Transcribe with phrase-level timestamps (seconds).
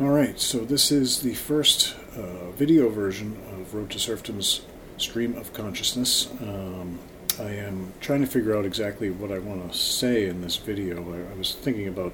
[0.00, 4.60] All right, so this is the first uh, video version of Road to Serfdom's
[4.96, 6.28] Stream of Consciousness.
[6.40, 7.00] Um,
[7.40, 11.02] I am trying to figure out exactly what I want to say in this video.
[11.02, 12.12] I, I was thinking about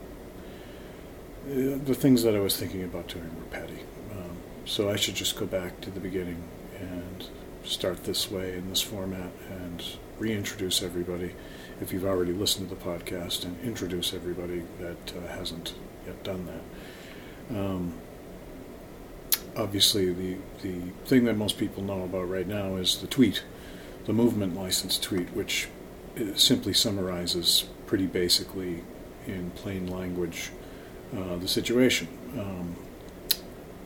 [1.47, 3.81] uh, the things that I was thinking about doing were petty.
[4.13, 6.43] Um, so I should just go back to the beginning
[6.81, 7.29] and
[7.65, 9.85] start this way in this format and
[10.19, 11.35] reintroduce everybody
[11.83, 15.75] if you've already listened to the podcast and introduce everybody that uh, hasn't
[16.07, 16.63] yet done that.
[17.51, 17.95] Um,
[19.57, 23.45] obviously, the, the thing that most people know about right now is the tweet,
[24.07, 25.69] the movement license tweet, which
[26.37, 28.83] simply summarizes pretty basically
[29.27, 30.51] in plain language
[31.17, 32.09] uh, the situation.
[32.39, 32.77] Um,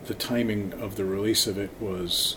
[0.07, 2.37] the timing of the release of it was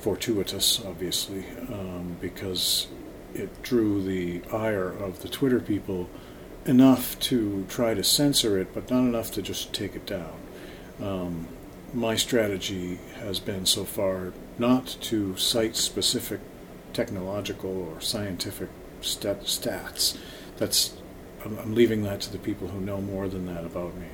[0.00, 2.88] fortuitous, obviously, um, because
[3.34, 6.08] it drew the ire of the Twitter people
[6.68, 10.34] enough to try to censor it, but not enough to just take it down.
[11.00, 11.48] Um,
[11.94, 16.40] my strategy has been so far not to cite specific
[16.92, 18.68] technological or scientific
[19.00, 20.18] stat- stats.
[20.58, 20.94] That's
[21.44, 24.08] I'm, I'm, leaving that to the people who know more than that about me.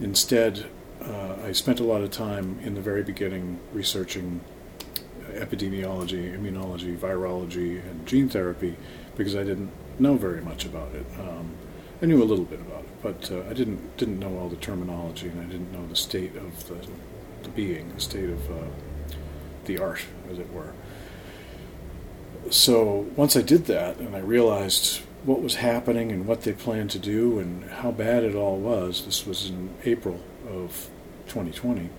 [0.00, 0.66] Instead,
[1.00, 4.40] uh, I spent a lot of time in the very beginning researching
[5.32, 8.76] epidemiology, immunology, virology, and gene therapy
[9.16, 11.06] because I didn't know very much about it.
[11.18, 11.52] Um,
[12.02, 14.56] I knew a little bit about it, but uh, I didn't didn't know all the
[14.56, 16.76] terminology, and I didn't know the state of the,
[17.42, 18.64] the being, the state of uh,
[19.66, 20.72] the art, as it were.
[22.50, 26.90] So once I did that, and I realized what was happening and what they planned
[26.90, 30.88] to do and how bad it all was, this was in April of
[31.28, 31.90] 2020.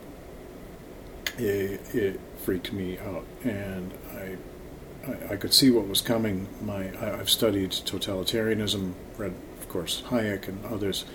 [1.37, 4.37] It, it freaked me out, and I
[5.29, 6.47] I, could see what was coming.
[6.61, 9.33] My I, have studied totalitarianism, read
[9.71, 11.05] course, Hayek and others,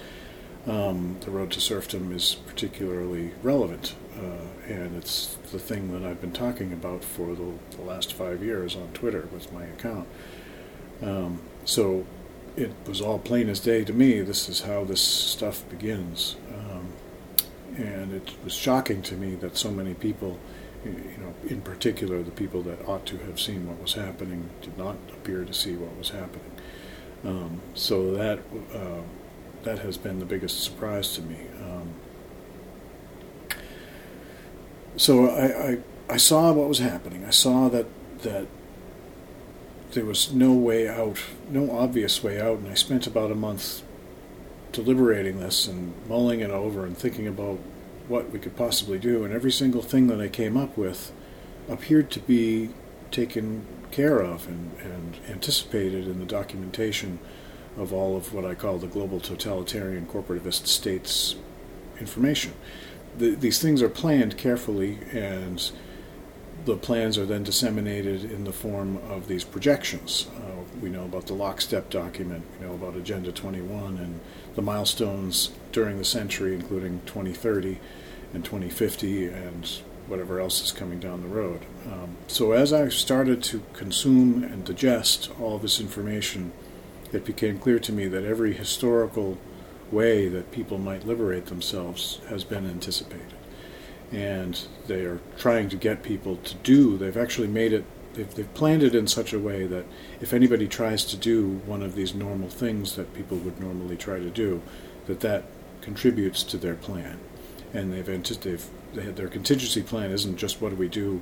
[0.67, 6.21] um, the road to serfdom is particularly relevant, uh, and it's the thing that I've
[6.21, 10.09] been talking about for the, the last five years on Twitter with my account.
[11.03, 12.05] Um, so
[12.57, 14.23] it was all plain as day to me.
[14.23, 16.89] This is how this stuff begins, um,
[17.77, 20.41] and it was shocking to me that so many people,
[20.85, 24.77] you know, in particular the people that ought to have seen what was happening, did
[24.77, 26.51] not appear to see what was happening.
[27.25, 28.41] Um, so that
[28.75, 29.03] uh,
[29.63, 31.39] that has been the biggest surprise to me.
[31.61, 31.95] Um,
[34.97, 35.79] so I, I,
[36.09, 37.25] I saw what was happening.
[37.25, 37.87] I saw that
[38.23, 38.47] that
[39.93, 41.19] there was no way out,
[41.51, 43.83] no obvious way out, and I spent about a month
[44.73, 47.59] deliberating this and mulling it over and thinking about
[48.09, 49.25] what we could possibly do.
[49.25, 51.13] And every single thing that I came up with
[51.69, 52.71] appeared to be
[53.11, 53.67] taken
[53.97, 57.19] care of and, and anticipated in the documentation
[57.79, 61.37] of all of what I call the global totalitarian corporativist states
[61.99, 62.53] information.
[63.17, 65.71] The, these things are planned carefully, and
[66.67, 70.27] the plans are then disseminated in the form of these projections.
[70.37, 74.21] Uh, we know about the lockstep document, we know about Agenda 21 and
[74.57, 77.79] the milestones during the century, including 2030
[78.35, 81.63] and 2050, and whatever else is coming down the road.
[81.87, 86.53] Um, so as I started to consume and digest all this information,
[87.13, 89.39] it became clear to me that every historical
[89.91, 93.35] way that people might liberate themselves has been anticipated.
[94.13, 97.85] And they are trying to get people to do, they've actually made it,
[98.15, 99.85] they've, they've planned it in such a way that
[100.21, 104.19] if anybody tries to do one of these normal things that people would normally try
[104.19, 104.63] to do,
[105.07, 105.45] that that
[105.81, 107.19] contributes to their plan.
[107.73, 111.21] And they've, they've their contingency plan isn't just what do we do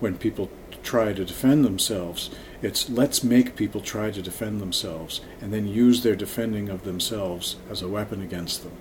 [0.00, 0.50] when people
[0.82, 2.30] try to defend themselves.
[2.62, 7.56] It's let's make people try to defend themselves and then use their defending of themselves
[7.70, 8.76] as a weapon against them.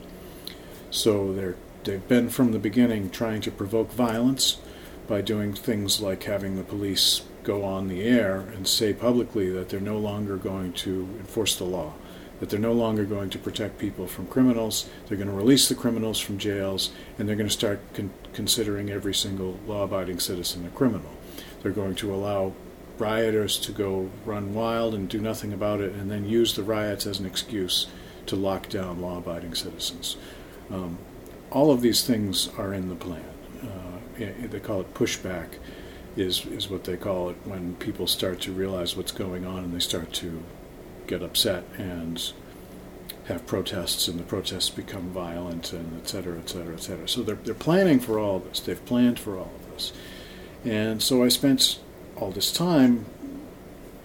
[0.91, 4.57] So they're, they've been from the beginning trying to provoke violence
[5.07, 9.69] by doing things like having the police go on the air and say publicly that
[9.69, 11.93] they're no longer going to enforce the law
[12.43, 14.89] that they're no longer going to protect people from criminals.
[15.07, 18.89] They're going to release the criminals from jails, and they're going to start con- considering
[18.89, 21.09] every single law abiding citizen a criminal.
[21.61, 22.51] They're going to allow
[22.97, 27.05] rioters to go run wild and do nothing about it, and then use the riots
[27.05, 27.87] as an excuse
[28.25, 30.17] to lock down law abiding citizens.
[30.69, 30.97] Um,
[31.49, 33.23] all of these things are in the plan.
[33.61, 35.59] Uh, they call it pushback,
[36.17, 39.73] is, is what they call it when people start to realize what's going on and
[39.73, 40.43] they start to
[41.07, 42.33] get upset and
[43.25, 47.07] have protests, and the protests become violent, and et cetera, et cetera, et cetera.
[47.07, 48.59] So they're, they're planning for all this.
[48.59, 49.93] They've planned for all of this.
[50.65, 51.79] And so I spent
[52.17, 53.05] all this time,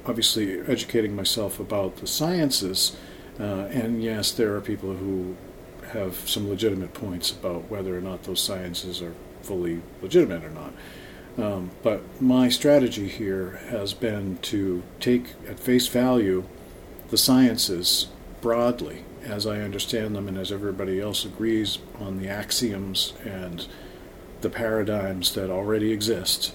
[0.07, 2.97] obviously, educating myself about the sciences.
[3.41, 5.37] Uh, and yes, there are people who
[5.93, 10.73] have some legitimate points about whether or not those sciences are fully legitimate or not.
[11.39, 16.45] Um, but my strategy here has been to take at face value
[17.11, 18.09] the sciences
[18.41, 23.67] broadly as I understand them and as everybody else agrees on the axioms and
[24.41, 26.55] the paradigms that already exist,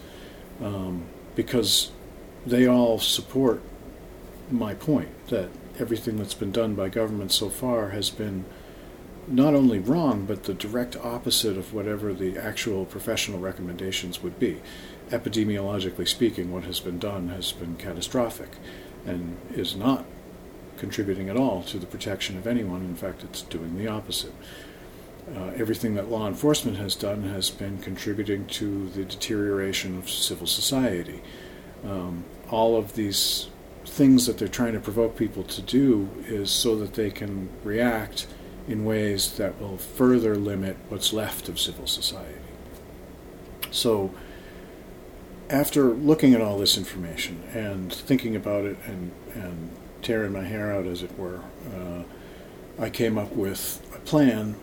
[0.62, 1.04] um,
[1.36, 1.92] because
[2.46, 3.62] they all support
[4.50, 8.46] my point that everything that's been done by government so far has been
[9.28, 14.62] not only wrong, but the direct opposite of whatever the actual professional recommendations would be.
[15.10, 18.50] Epidemiologically speaking, what has been done has been catastrophic
[19.06, 20.06] and is not
[20.84, 22.82] contributing at all to the protection of anyone.
[22.82, 24.34] In fact, it's doing the opposite.
[25.34, 30.46] Uh, everything that law enforcement has done has been contributing to the deterioration of civil
[30.46, 31.22] society.
[31.86, 33.48] Um, all of these
[33.86, 38.28] things that they're trying to provoke people to do is so that they can react
[38.68, 42.40] in ways that will further limit what's left of civil society.
[43.72, 44.14] So,
[45.50, 49.70] after looking at all this information and thinking about it and, and
[50.04, 51.42] tearing my hair out, as it were,
[51.74, 52.04] uh,
[52.80, 54.56] I came up with a plan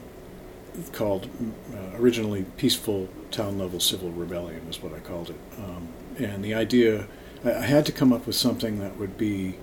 [0.92, 1.28] called
[1.74, 5.40] uh, originally Peaceful Town Level Civil Rebellion, is what I called it.
[5.58, 5.88] Um,
[6.18, 7.06] and the idea,
[7.44, 9.56] I, I had to come up with something that would be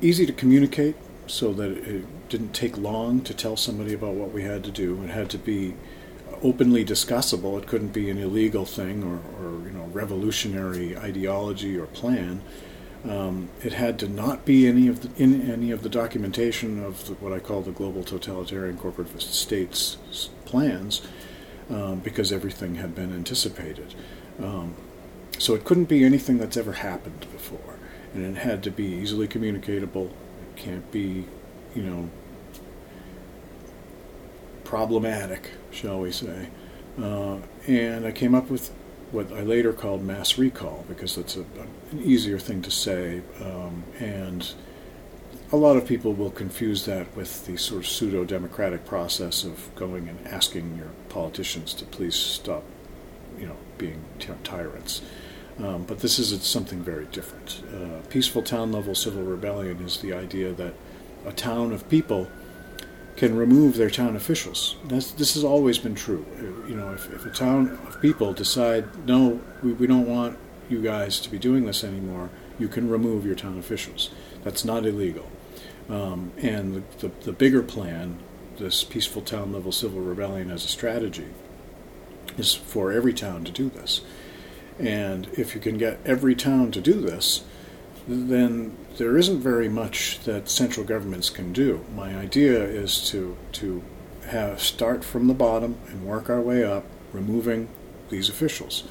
[0.00, 0.96] easy to communicate
[1.26, 5.02] so that it didn't take long to tell somebody about what we had to do.
[5.02, 5.74] It had to be
[6.42, 7.58] openly discussable.
[7.58, 12.42] It couldn't be an illegal thing or, or you know revolutionary ideology or plan.
[13.04, 17.06] Um, it had to not be any of the, in any of the documentation of
[17.06, 19.96] the, what I call the global totalitarian corporate states
[20.44, 21.02] plans,
[21.70, 23.94] um, because everything had been anticipated.
[24.42, 24.74] Um,
[25.38, 27.76] so it couldn't be anything that's ever happened before,
[28.14, 30.06] and it had to be easily communicatable.
[30.06, 31.26] It can't be,
[31.76, 32.10] you know,
[34.64, 36.48] problematic, shall we say.
[37.00, 38.72] Uh, and I came up with
[39.12, 43.22] what I later called mass recall because that's a, an easier thing to say.
[43.42, 44.52] Um, and
[45.50, 49.74] a lot of people will confuse that with the sort of pseudo democratic process of
[49.74, 52.64] going and asking your politicians to please stop,
[53.38, 55.00] you know, being ty- tyrants.
[55.58, 57.62] Um, but this is something very different.
[57.74, 60.74] Uh, peaceful town level civil rebellion is the idea that
[61.26, 62.28] a town of people
[63.18, 64.76] can remove their town officials.
[64.84, 66.24] That's, this has always been true.
[66.68, 70.38] You know, if, if a town of people decide, no, we, we don't want
[70.68, 72.30] you guys to be doing this anymore,
[72.60, 74.10] you can remove your town officials.
[74.44, 75.28] That's not illegal.
[75.88, 78.20] Um, and the, the, the bigger plan,
[78.58, 81.26] this peaceful town level civil rebellion as a strategy,
[82.36, 84.02] is for every town to do this.
[84.78, 87.42] And if you can get every town to do this,
[88.08, 91.84] then there isn't very much that central governments can do.
[91.94, 93.82] My idea is to to
[94.26, 97.68] have start from the bottom and work our way up, removing
[98.10, 98.84] these officials,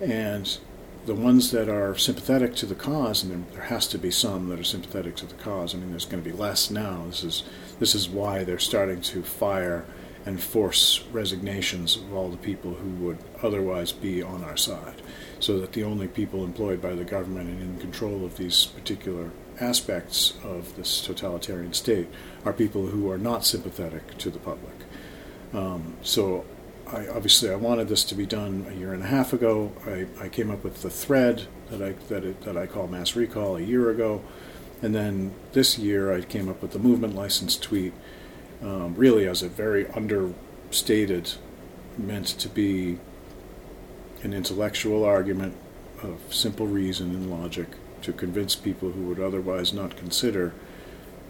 [0.00, 0.58] and
[1.06, 4.60] the ones that are sympathetic to the cause, and there has to be some that
[4.60, 5.74] are sympathetic to the cause.
[5.74, 7.04] I mean, there's going to be less now.
[7.08, 7.42] This is
[7.80, 9.84] this is why they're starting to fire
[10.24, 15.02] and force resignations of all the people who would otherwise be on our side
[15.40, 19.30] so that the only people employed by the government and in control of these particular
[19.60, 22.08] aspects of this totalitarian state
[22.44, 24.74] are people who are not sympathetic to the public.
[25.52, 26.44] Um, so,
[26.86, 29.72] I, obviously, I wanted this to be done a year and a half ago.
[29.86, 33.16] I, I came up with the thread that I that, it, that I call mass
[33.16, 34.22] recall a year ago,
[34.80, 37.94] and then this year I came up with the movement license tweet,
[38.62, 41.32] um, really as a very understated,
[41.98, 42.98] meant to be
[44.22, 45.56] an intellectual argument
[46.02, 47.68] of simple reason and logic
[48.02, 50.52] to convince people who would otherwise not consider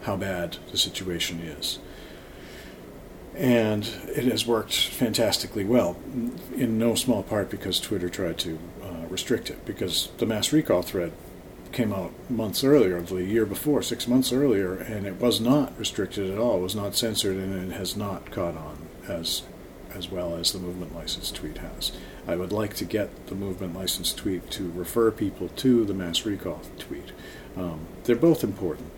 [0.03, 1.79] how bad the situation is.
[3.35, 5.97] And it has worked fantastically well,
[6.55, 10.83] in no small part because Twitter tried to uh, restrict it, because the mass recall
[10.83, 11.13] thread
[11.73, 16.31] came out months earlier, the year before, six months earlier, and it was not restricted
[16.31, 19.43] at all, was not censored, and it has not caught on as
[19.95, 21.93] as well as the movement license tweet has.
[22.27, 26.25] I would like to get the movement license tweet to refer people to the mass
[26.25, 27.13] recall tweet.
[27.57, 28.91] Um, they're both important,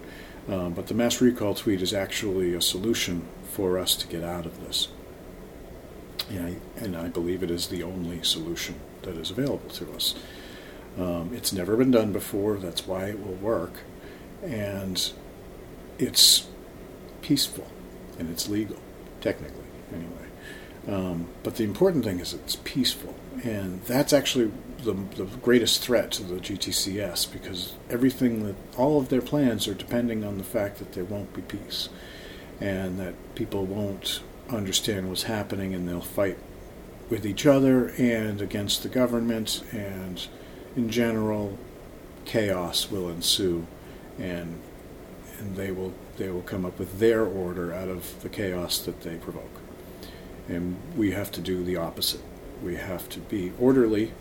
[0.49, 4.47] um, but the mass recall tweet is actually a solution for us to get out
[4.47, 4.89] of this.
[6.31, 10.15] And I, and I believe it is the only solution that is available to us.
[10.99, 13.73] Um, it's never been done before, that's why it will work.
[14.43, 15.13] And
[15.99, 16.47] it's
[17.23, 17.67] peaceful
[18.19, 18.77] and it's legal,
[19.21, 20.25] technically, anyway.
[20.87, 26.11] Um, but the important thing is it's peaceful, and that's actually the, the greatest threat
[26.13, 30.79] to the GTCS because everything that all of their plans are depending on the fact
[30.79, 31.89] that there won't be peace,
[32.61, 34.21] and that people won't
[34.51, 36.39] understand what's happening and they'll fight
[37.09, 40.29] with each other and against the government, and
[40.77, 41.59] in general,
[42.25, 43.67] chaos will ensue,
[44.19, 44.61] and
[45.39, 49.01] and they will they will come up with their order out of the chaos that
[49.03, 49.61] they provoke.
[50.49, 52.21] And we have to do the opposite.
[52.63, 54.13] We have to be orderly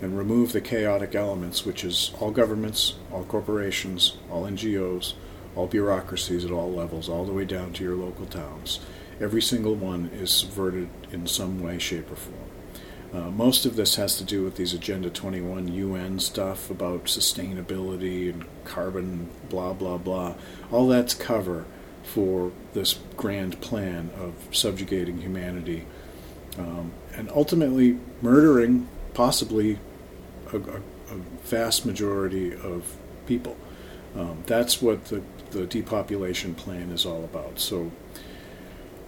[0.00, 5.14] and remove the chaotic elements, which is all governments, all corporations, all NGOs,
[5.54, 8.80] all bureaucracies at all levels, all the way down to your local towns.
[9.20, 12.45] Every single one is subverted in some way, shape, or form.
[13.12, 18.30] Uh, most of this has to do with these Agenda 21 UN stuff about sustainability
[18.30, 20.34] and carbon, blah, blah, blah.
[20.70, 21.64] All that's cover
[22.02, 25.86] for this grand plan of subjugating humanity
[26.58, 29.78] um, and ultimately murdering possibly
[30.52, 30.76] a, a,
[31.10, 32.96] a vast majority of
[33.26, 33.56] people.
[34.14, 37.58] Um, that's what the, the depopulation plan is all about.
[37.58, 37.90] So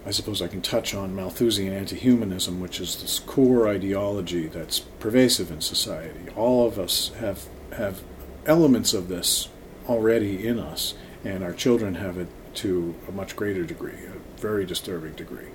[0.05, 5.51] I suppose I can touch on Malthusian anti-humanism, which is this core ideology that's pervasive
[5.51, 6.29] in society.
[6.35, 8.01] All of us have have
[8.45, 9.49] elements of this
[9.87, 14.65] already in us, and our children have it to a much greater degree, a very
[14.65, 15.47] disturbing degree.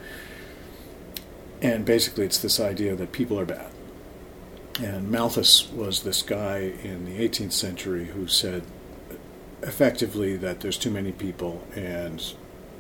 [1.61, 3.71] And basically, it's this idea that people are bad.
[4.83, 8.65] And Malthus was this guy in the 18th century who said
[9.63, 12.35] effectively that there's too many people and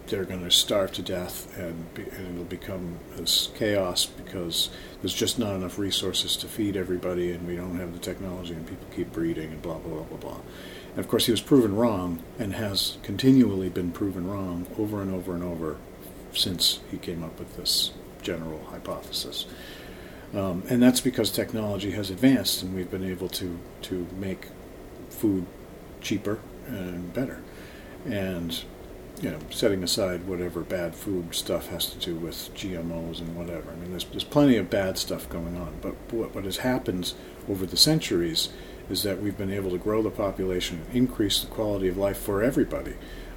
[0.07, 4.71] they're going to starve to death and, be, and it'll become this chaos because
[5.01, 8.67] there's just not enough resources to feed everybody and we don't have the technology and
[8.67, 10.41] people keep breeding and blah, blah, blah, blah, blah.
[10.91, 15.13] And of course, he was proven wrong and has continually been proven wrong over and
[15.13, 15.77] over and over
[16.33, 17.93] since he came up with this
[18.23, 19.47] general hypothesis.
[20.35, 24.49] Um, and that's because technology has advanced and we've been able to, to make
[25.09, 25.47] food
[26.01, 27.41] cheaper and better.
[28.05, 28.65] And
[29.25, 33.71] you know, setting aside whatever bad food stuff has to do with GMOs and whatever.
[33.71, 35.79] I mean, there's, there's plenty of bad stuff going on.
[35.81, 37.15] But what, what has happened
[37.49, 38.51] over the centuries
[38.91, 42.19] is that we've been able to grow the population and increase the quality of life
[42.19, 42.97] for everybody.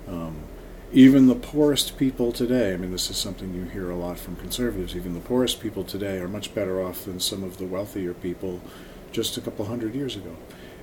[0.10, 0.44] Um,
[0.92, 4.36] even the poorest people today, I mean, this is something you hear a lot from
[4.36, 8.14] conservatives, even the poorest people today are much better off than some of the wealthier
[8.14, 8.60] people
[9.14, 10.36] just a couple hundred years ago.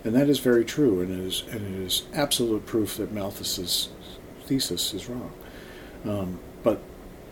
[0.03, 3.89] And that is very true, and it is, and it is absolute proof that Malthus's
[4.47, 5.33] thesis is wrong.
[6.05, 6.81] Um, but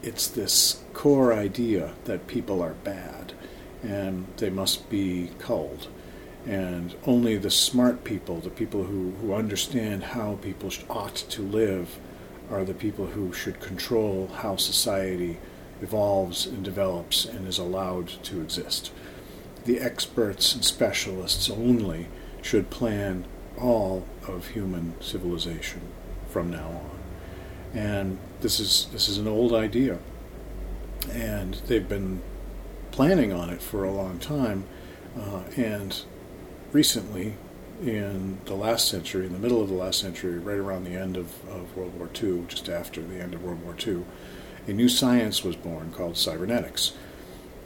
[0.03, 3.33] it's this core idea that people are bad
[3.83, 5.89] and they must be culled.
[6.47, 11.99] And only the smart people, the people who, who understand how people ought to live,
[12.51, 15.39] are the people who should control how society
[15.81, 18.93] evolves and develops and is allowed to exist.
[19.65, 22.09] The experts and specialists only
[22.43, 23.25] should plan
[23.59, 25.81] all of human civilization
[26.29, 27.02] from now on
[27.75, 29.99] and this is this is an old idea,
[31.13, 32.23] and they've been
[32.91, 34.65] planning on it for a long time,
[35.19, 36.05] uh, and
[36.73, 37.35] recently,
[37.83, 41.17] in the last century, in the middle of the last century, right around the end
[41.17, 44.05] of, of World War II, just after the end of World War II,
[44.67, 46.93] a new science was born called cybernetics,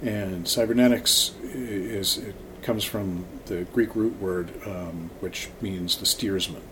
[0.02, 6.62] and cybernetics is it comes from the Greek root word um, which means the steersman,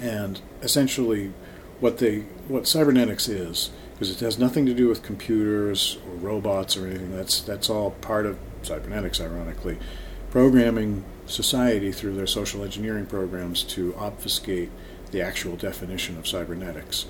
[0.00, 1.32] and essentially
[1.80, 6.76] what they what cybernetics is because it has nothing to do with computers or robots
[6.76, 7.16] or anything.
[7.16, 9.78] That's that's all part of cybernetics, ironically,
[10.30, 14.70] programming society through their social engineering programs to obfuscate
[15.12, 17.06] the actual definition of cybernetics.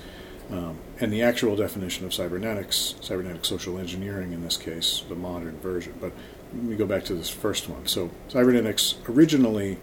[0.48, 5.58] Um, and the actual definition of cybernetics, cybernetic social engineering in this case, the modern
[5.58, 5.94] version.
[6.00, 6.12] But
[6.54, 7.86] let me go back to this first one.
[7.86, 9.78] So, cybernetics originally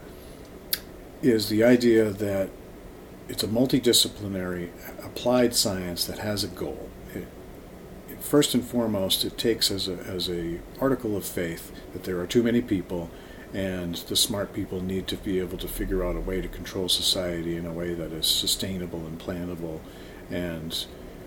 [1.20, 2.48] is the idea that
[3.28, 4.70] it's a multidisciplinary
[5.04, 6.90] applied science that has a goal.
[7.14, 7.26] It,
[8.08, 12.20] it, first and foremost, it takes as a, as a article of faith that there
[12.20, 13.10] are too many people,
[13.52, 16.88] and the smart people need to be able to figure out a way to control
[16.88, 19.80] society in a way that is sustainable and plannable,
[20.30, 20.86] and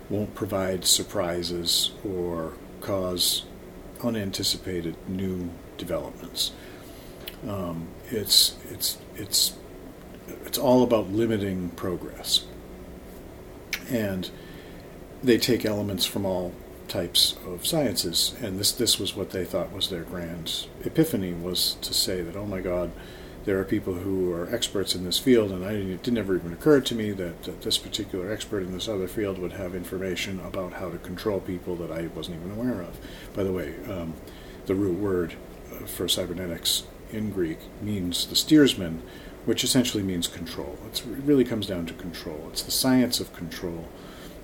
[0.10, 3.46] won't provide surprises or cause
[4.04, 6.52] unanticipated new developments.
[7.48, 9.54] Um, it's it's it's
[10.46, 12.46] it's all about limiting progress.
[13.90, 14.30] And
[15.24, 16.54] they take elements from all
[16.88, 21.76] types of sciences, and this this was what they thought was their grand epiphany was
[21.82, 22.92] to say that oh my God,
[23.46, 26.54] there are people who are experts in this field, and I it didn't ever even
[26.54, 30.40] occur to me that, that this particular expert in this other field would have information
[30.42, 32.98] about how to control people that I wasn't even aware of.
[33.34, 34.14] By the way, um,
[34.66, 35.34] the root word
[35.86, 39.02] for cybernetics in Greek means the steersman,
[39.48, 40.78] which essentially means control.
[40.92, 42.50] It really comes down to control.
[42.52, 43.88] It's the science of control.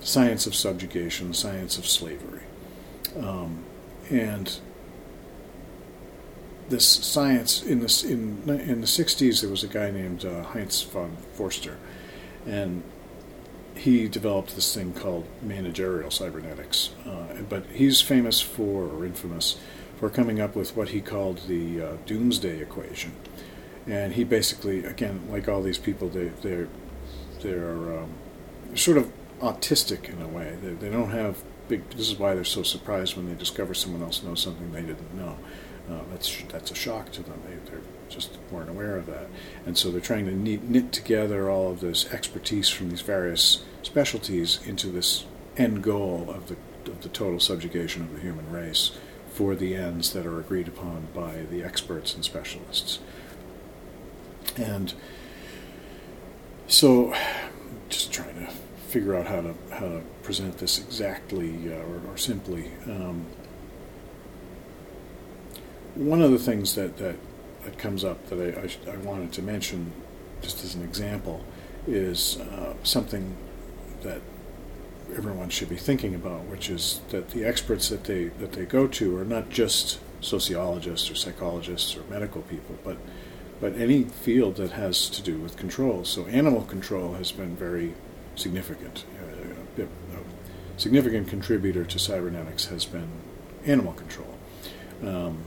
[0.00, 2.42] science of subjugation, science of slavery.
[3.18, 3.64] Um,
[4.10, 4.58] and
[6.70, 10.82] this science in this in in the 60s there was a guy named uh, Heinz
[10.82, 11.76] von Foerster
[12.46, 12.82] and
[13.74, 19.58] he developed this thing called managerial cybernetics uh, but he's famous for or infamous
[20.00, 23.12] for coming up with what he called the uh, doomsday equation
[23.86, 26.68] and he basically again like all these people they they're
[27.40, 28.10] they're um,
[28.74, 32.44] sort of autistic in a way they, they don't have big this is why they're
[32.44, 35.36] so surprised when they discover someone else knows something they didn't know
[35.90, 37.40] uh, that's that's a shock to them.
[37.46, 39.28] They they just weren't aware of that,
[39.66, 43.64] and so they're trying to knit, knit together all of this expertise from these various
[43.82, 45.26] specialties into this
[45.56, 46.56] end goal of the
[46.90, 48.92] of the total subjugation of the human race
[49.30, 52.98] for the ends that are agreed upon by the experts and specialists.
[54.56, 54.94] And
[56.66, 57.14] so,
[57.88, 58.52] just trying to
[58.88, 62.70] figure out how to how to present this exactly uh, or, or, simply.
[62.86, 63.26] Um,
[65.94, 67.16] one of the things that, that,
[67.64, 69.92] that comes up that I, I, I, wanted to mention,
[70.42, 71.44] just as an example,
[71.86, 73.36] is uh, something
[74.02, 74.20] that
[75.16, 78.86] everyone should be thinking about, which is that the experts that they that they go
[78.86, 82.96] to are not just sociologists or psychologists or medical people, but
[83.64, 86.04] but any field that has to do with control.
[86.04, 87.94] So animal control has been very
[88.36, 89.06] significant.
[89.18, 89.86] Uh, a,
[90.76, 93.08] significant contributor to cybernetics has been
[93.64, 94.34] animal control.
[95.02, 95.46] Um,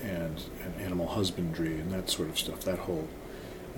[0.00, 3.08] and, and animal husbandry and that sort of stuff, that whole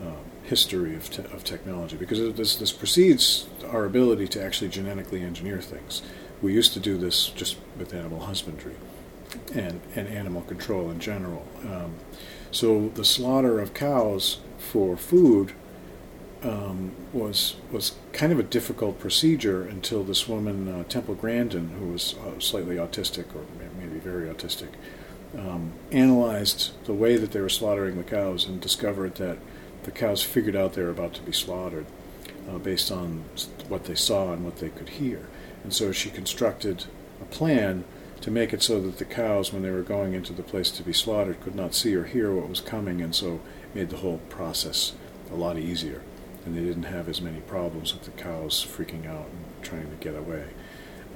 [0.03, 5.23] um, history of, te- of technology, because this, this precedes our ability to actually genetically
[5.23, 6.03] engineer things.
[6.43, 8.75] We used to do this just with animal husbandry
[9.55, 11.47] and, and animal control in general.
[11.65, 11.95] Um,
[12.53, 15.53] so the slaughter of cows for food
[16.43, 21.89] um, was was kind of a difficult procedure until this woman uh, Temple Grandin, who
[21.89, 23.45] was uh, slightly autistic or
[23.79, 24.69] maybe very autistic,
[25.37, 29.39] um, analyzed the way that they were slaughtering the cows and discovered that
[29.85, 31.87] the cows figured out they were about to be slaughtered
[32.49, 33.25] uh, based on
[33.69, 35.29] what they saw and what they could hear.
[35.65, 36.85] And so she constructed
[37.21, 37.85] a plan
[38.23, 40.83] to make it so that the cows, when they were going into the place to
[40.83, 43.41] be slaughtered, could not see or hear what was coming, and so
[43.75, 44.95] made the whole process
[45.31, 46.03] a lot easier.
[46.45, 49.97] And they didn't have as many problems with the cows freaking out and trying to
[49.97, 50.47] get away.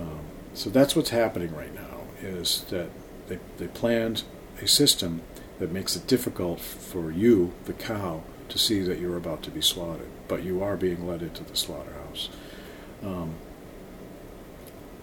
[0.01, 0.21] Um,
[0.53, 2.01] so that's what's happening right now.
[2.21, 2.91] Is that
[3.29, 4.25] they, they planned
[4.61, 5.23] a system
[5.59, 9.61] that makes it difficult for you, the cow, to see that you're about to be
[9.61, 12.29] slaughtered, but you are being led into the slaughterhouse.
[13.03, 13.35] Um,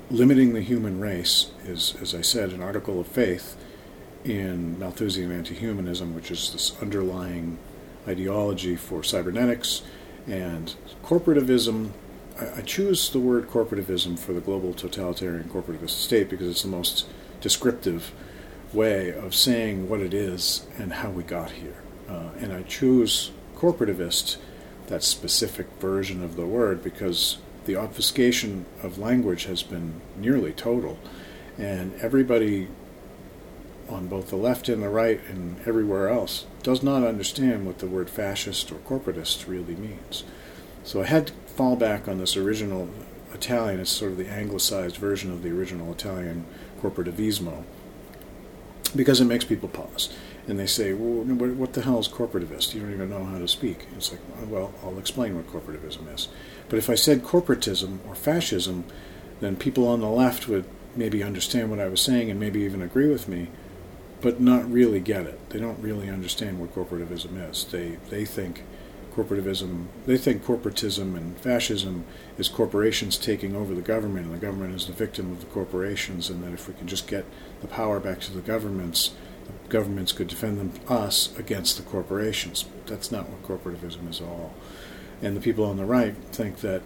[0.09, 3.55] limiting the human race is, as I said, an article of faith
[4.23, 7.57] in Malthusian anti-humanism, which is this underlying
[8.07, 9.81] ideology for cybernetics
[10.27, 11.91] and corporativism.
[12.39, 17.05] I, choose the word corporativism for the global totalitarian corporativist state because it's the most
[17.41, 18.11] descriptive
[18.73, 21.83] way of saying what it is and how we got here.
[22.09, 24.37] Uh, and I choose corporativist,
[24.87, 30.97] that specific version of the word, because the obfuscation of language has been nearly total.
[31.57, 32.67] And everybody
[33.89, 37.87] on both the left and the right and everywhere else does not understand what the
[37.87, 40.23] word fascist or corporatist really means.
[40.83, 42.89] So I had to fall back on this original
[43.33, 46.45] Italian, it's sort of the anglicized version of the original Italian
[46.81, 47.63] corporativismo
[48.95, 50.13] because it makes people pause
[50.47, 52.73] and they say, well, what the hell is corporativist?
[52.73, 53.87] You don't even know how to speak.
[53.95, 56.27] It's like, well, I'll explain what corporativism is.
[56.73, 58.85] But if I said corporatism or fascism,
[59.41, 62.81] then people on the left would maybe understand what I was saying and maybe even
[62.81, 63.49] agree with me,
[64.21, 65.51] but not really get it.
[65.51, 67.65] They don't really understand what corporativism is.
[67.65, 68.63] They they think
[69.13, 72.05] corporativism, they think corporatism and fascism
[72.39, 76.27] is corporations taking over the government, and the government is the victim of the corporations,
[76.27, 77.25] and that if we can just get
[77.61, 79.13] the power back to the governments,
[79.45, 82.65] the governments could defend them, us against the corporations.
[82.87, 84.55] That's not what corporativism is all.
[85.23, 86.81] And the people on the right think that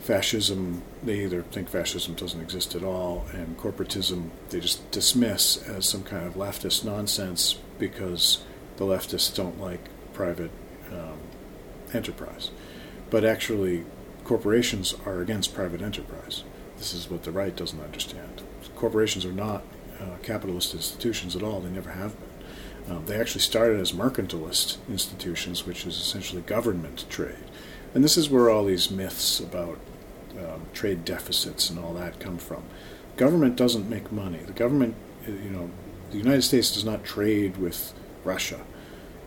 [0.00, 5.88] fascism, they either think fascism doesn't exist at all, and corporatism they just dismiss as
[5.88, 8.42] some kind of leftist nonsense because
[8.78, 9.80] the leftists don't like
[10.12, 10.50] private
[10.90, 11.18] um,
[11.94, 12.50] enterprise.
[13.10, 13.84] But actually,
[14.24, 16.42] corporations are against private enterprise.
[16.78, 18.42] This is what the right doesn't understand.
[18.74, 19.62] Corporations are not
[20.00, 22.32] uh, capitalist institutions at all, they never have been.
[22.96, 27.44] Um, they actually started as mercantilist institutions, which is essentially government trade.
[27.94, 29.78] And this is where all these myths about
[30.38, 32.62] um, trade deficits and all that come from.
[33.16, 34.38] Government doesn't make money.
[34.38, 34.94] The government,
[35.26, 35.70] you know,
[36.10, 37.92] the United States does not trade with
[38.24, 38.60] Russia.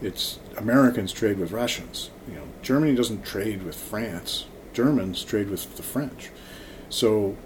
[0.02, 2.10] It's Americans trade with Russians.
[2.28, 4.46] You know, Germany doesn't trade with France.
[4.74, 6.32] Germans trade with the French.
[6.90, 7.38] So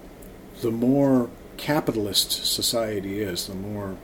[0.62, 3.96] the more capitalist society is, the more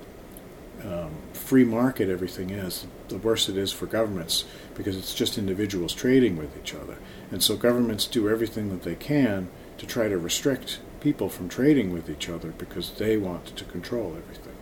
[0.84, 5.92] um, free market everything is, the worse it is for governments because it's just individuals
[5.94, 6.98] trading with each other.
[7.30, 11.92] And so governments do everything that they can to try to restrict people from trading
[11.92, 14.54] with each other because they want to control everything.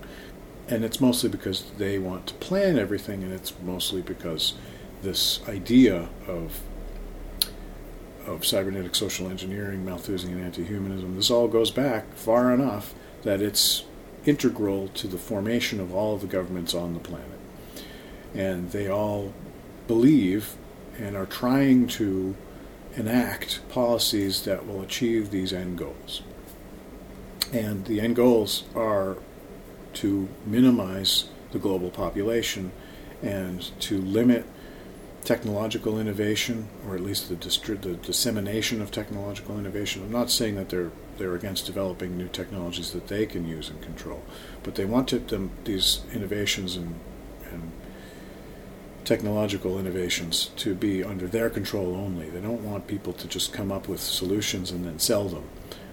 [0.68, 4.54] And it's mostly because they want to plan everything, and it's mostly because
[5.02, 6.60] this idea of
[8.26, 13.84] of cybernetic social engineering, Malthusian anti-humanism, this all goes back far enough that it's
[14.24, 17.38] integral to the formation of all of the governments on the planet.
[18.34, 19.32] And they all
[19.86, 20.56] believe
[20.98, 22.34] and are trying to
[22.96, 26.22] enact policies that will achieve these end goals.
[27.52, 29.16] And the end goals are
[29.94, 32.72] to minimize the global population
[33.22, 34.44] and to limit
[35.24, 40.02] technological innovation, or at least the, distri- the dissemination of technological innovation.
[40.02, 43.80] I'm not saying that they're they're against developing new technologies that they can use and
[43.82, 44.22] control,
[44.62, 46.94] but they want to, them, these innovations and,
[47.50, 47.72] and
[49.04, 52.30] technological innovations to be under their control only.
[52.30, 55.44] They don't want people to just come up with solutions and then sell them.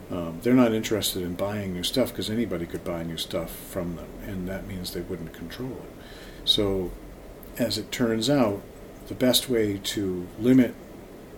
[0.10, 3.96] Um, they're not interested in buying new stuff because anybody could buy new stuff from
[3.96, 5.94] them, and that means they wouldn't control it.
[6.44, 6.92] So,
[7.58, 8.62] as it turns out,
[9.08, 10.74] the best way to limit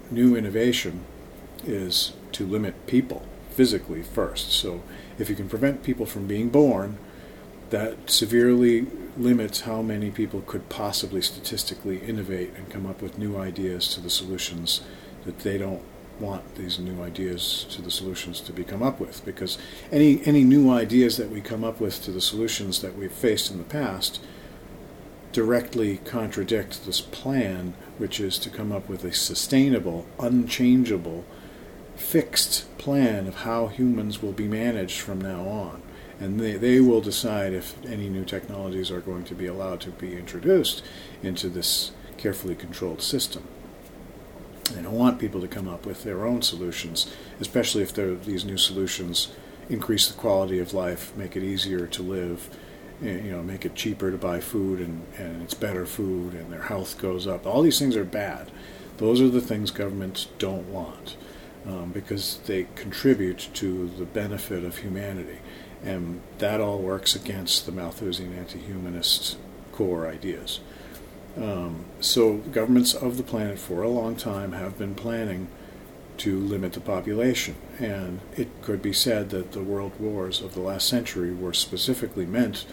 [0.10, 1.06] new innovation
[1.66, 4.52] is to limit people physically first.
[4.52, 4.84] So,
[5.18, 6.98] if you can prevent people from being born,
[7.70, 8.86] that severely
[9.18, 14.02] limits how many people could possibly statistically innovate and come up with new ideas to
[14.02, 14.82] the solutions
[15.26, 15.82] that they don't
[16.20, 19.58] want these new ideas to the solutions to be come up with because
[19.92, 23.50] any any new ideas that we come up with to the solutions that we've faced
[23.50, 24.22] in the past
[25.32, 31.26] directly contradict this plan which is to come up with a sustainable unchangeable
[31.96, 35.82] fixed plan of how humans will be managed from now on
[36.20, 39.90] and they, they will decide if any new technologies are going to be allowed to
[39.92, 40.84] be introduced
[41.22, 43.44] into this carefully controlled system.
[44.72, 48.58] They don't want people to come up with their own solutions, especially if these new
[48.58, 49.34] solutions
[49.70, 52.50] increase the quality of life, make it easier to live,
[53.02, 56.52] eh, you know, make it cheaper to buy food and, and it's better food and
[56.52, 57.46] their health goes up.
[57.46, 58.52] All these things are bad.
[58.98, 61.16] Those are the things governments don't want
[61.68, 65.40] um, because they contribute to the benefit of humanity.
[65.84, 69.38] And that all works against the Malthusian anti humanist
[69.72, 70.60] core ideas.
[71.36, 75.48] Um, so, governments of the planet for a long time have been planning
[76.18, 77.56] to limit the population.
[77.80, 82.26] And it could be said that the world wars of the last century were specifically
[82.26, 82.66] meant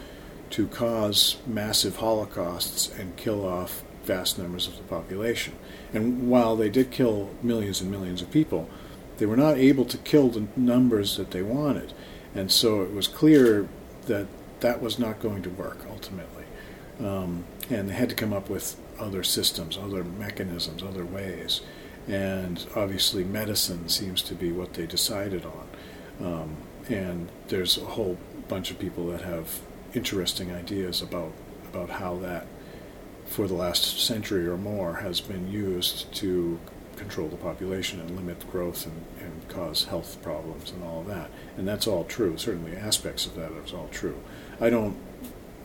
[0.50, 5.54] to cause massive holocausts and kill off vast numbers of the population.
[5.92, 8.68] And while they did kill millions and millions of people,
[9.20, 11.92] they were not able to kill the numbers that they wanted.
[12.34, 13.68] And so it was clear
[14.06, 14.26] that
[14.60, 16.44] that was not going to work ultimately.
[16.98, 21.60] Um, and they had to come up with other systems, other mechanisms, other ways.
[22.08, 25.68] And obviously, medicine seems to be what they decided on.
[26.26, 26.56] Um,
[26.88, 28.16] and there's a whole
[28.48, 29.60] bunch of people that have
[29.92, 31.32] interesting ideas about
[31.68, 32.46] about how that,
[33.26, 36.58] for the last century or more, has been used to
[37.00, 41.30] control the population and limit growth and, and cause health problems and all that.
[41.56, 42.36] And that's all true.
[42.36, 44.20] Certainly, aspects of that is all true.
[44.60, 44.96] I don't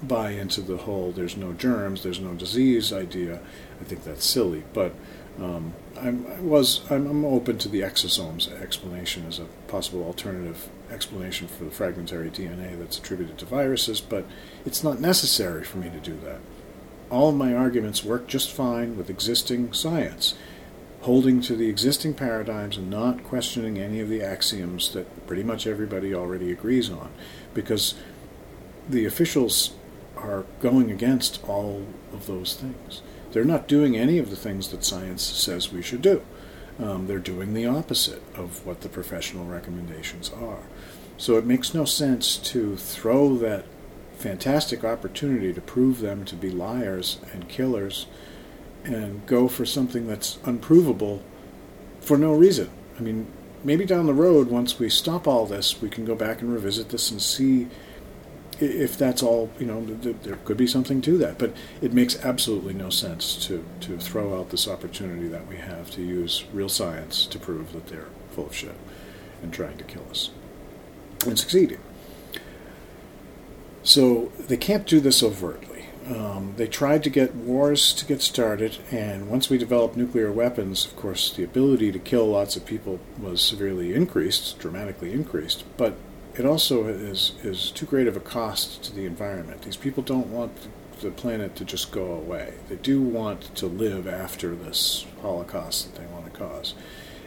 [0.01, 3.41] buy into the whole there's no germs, there's no disease idea.
[3.81, 4.63] I think that's silly.
[4.73, 4.93] But
[5.39, 10.69] um, I'm, I was I'm, I'm, open to the exosomes explanation as a possible alternative
[10.89, 14.25] explanation for the fragmentary DNA that's attributed to viruses, but
[14.65, 16.39] it's not necessary for me to do that.
[17.09, 20.35] All of my arguments work just fine with existing science
[21.05, 25.67] holding to the existing paradigms and not questioning any of the axioms that pretty much
[25.67, 27.11] everybody already agrees on,
[27.53, 27.93] because
[28.89, 29.75] the officials
[30.15, 33.01] are going against all of those things.
[33.31, 36.23] They're not doing any of the things that science says we should do.
[36.79, 40.63] Um, they're doing the opposite of what the professional recommendations are.
[41.17, 43.65] So it makes no sense to throw that
[44.17, 48.07] fantastic opportunity to prove them to be liars and killers
[48.85, 51.23] and go for something that's unprovable
[51.99, 52.69] for no reason.
[52.97, 53.27] I mean,
[53.63, 56.89] maybe down the road, once we stop all this, we can go back and revisit
[56.89, 57.67] this and see
[58.59, 59.49] if that's all.
[59.59, 63.65] You know, there could be something to that, but it makes absolutely no sense to
[63.81, 67.87] to throw out this opportunity that we have to use real science to prove that
[67.87, 68.75] they're full of shit
[69.41, 70.29] and trying to kill us
[71.25, 71.79] and succeeding.
[73.83, 75.74] So they can't do this overtly
[76.07, 80.85] Um, they tried to get wars to get started, and once we developed nuclear weapons,
[80.85, 85.63] of course, the ability to kill lots of people was severely increased, dramatically increased.
[85.77, 85.95] But
[86.35, 89.63] it also is is too great of a cost to the environment.
[89.63, 90.51] These people don't want
[91.01, 92.53] the planet to just go away.
[92.69, 96.75] They do want to live after this holocaust that they want to cause,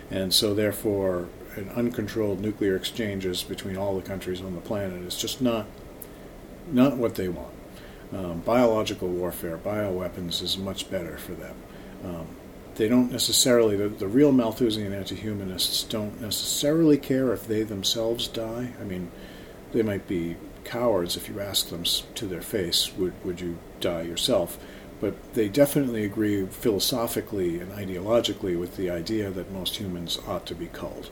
[0.09, 5.17] and so therefore, an uncontrolled nuclear exchanges between all the countries on the planet is
[5.17, 5.67] just not
[6.71, 7.58] not what they want.
[8.13, 11.55] Um, biological warfare, bioweapons is much better for them.
[12.05, 12.27] Um,
[12.77, 18.29] they don't necessarily, the, the real Malthusian anti humanists don't necessarily care if they themselves
[18.29, 18.73] die.
[18.81, 19.11] I mean,
[19.73, 24.03] they might be cowards if you ask them to their face, would, would you die
[24.03, 24.59] yourself?
[25.01, 30.55] But they definitely agree philosophically and ideologically with the idea that most humans ought to
[30.55, 31.11] be culled.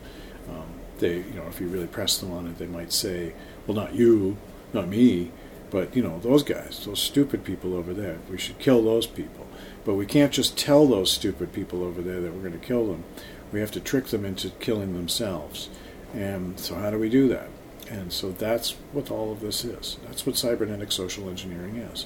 [0.49, 0.65] Um,
[0.99, 3.33] they, you know, if you really press them on it, they might say,
[3.65, 4.37] well, not you,
[4.73, 5.31] not me,
[5.69, 9.47] but, you know, those guys, those stupid people over there, we should kill those people.
[9.83, 12.87] But we can't just tell those stupid people over there that we're going to kill
[12.87, 13.03] them.
[13.51, 15.69] We have to trick them into killing themselves.
[16.13, 17.49] And so, how do we do that?
[17.89, 19.97] And so, that's what all of this is.
[20.05, 22.05] That's what cybernetic social engineering is.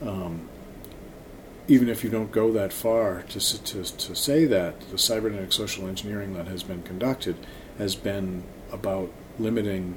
[0.00, 0.48] Um,
[1.68, 5.86] even if you don't go that far to, to, to say that, the cybernetic social
[5.86, 7.36] engineering that has been conducted
[7.78, 9.96] has been about limiting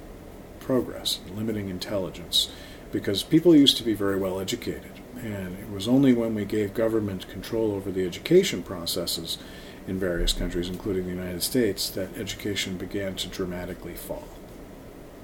[0.60, 2.51] progress, limiting intelligence,
[2.95, 4.93] because people used to be very well educated.
[5.17, 9.38] And it was only when we gave government control over the education processes
[9.86, 14.23] in various countries, including the United States, that education began to dramatically fall.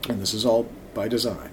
[0.10, 1.50] And this is all by design.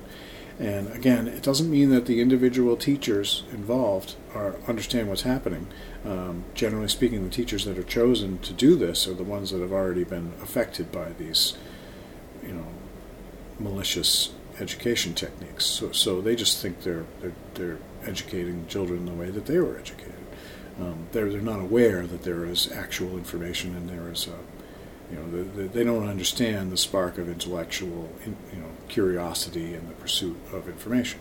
[0.58, 5.68] And again, it doesn't mean that the individual teachers involved are understand what's happening.
[6.04, 9.60] Um, generally speaking, the teachers that are chosen to do this are the ones that
[9.60, 11.56] have already been affected by these,
[12.42, 12.66] you know,
[13.60, 15.64] malicious education techniques.
[15.64, 19.78] So, so they just think they're, they're, they're educating children the way that they were
[19.78, 20.14] educated.
[20.80, 24.38] Um, they're, they're not aware that there is actual information and there is a,
[25.12, 29.94] you know, they, they don't understand the spark of intellectual, you know, curiosity and the
[29.94, 31.20] pursuit of information.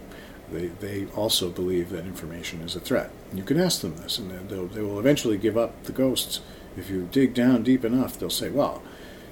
[0.52, 3.12] They, they also believe that information is a threat.
[3.34, 6.42] You can ask them this, and they'll, they will eventually give up the ghosts.
[6.78, 8.82] If you dig down deep enough, they'll say, well,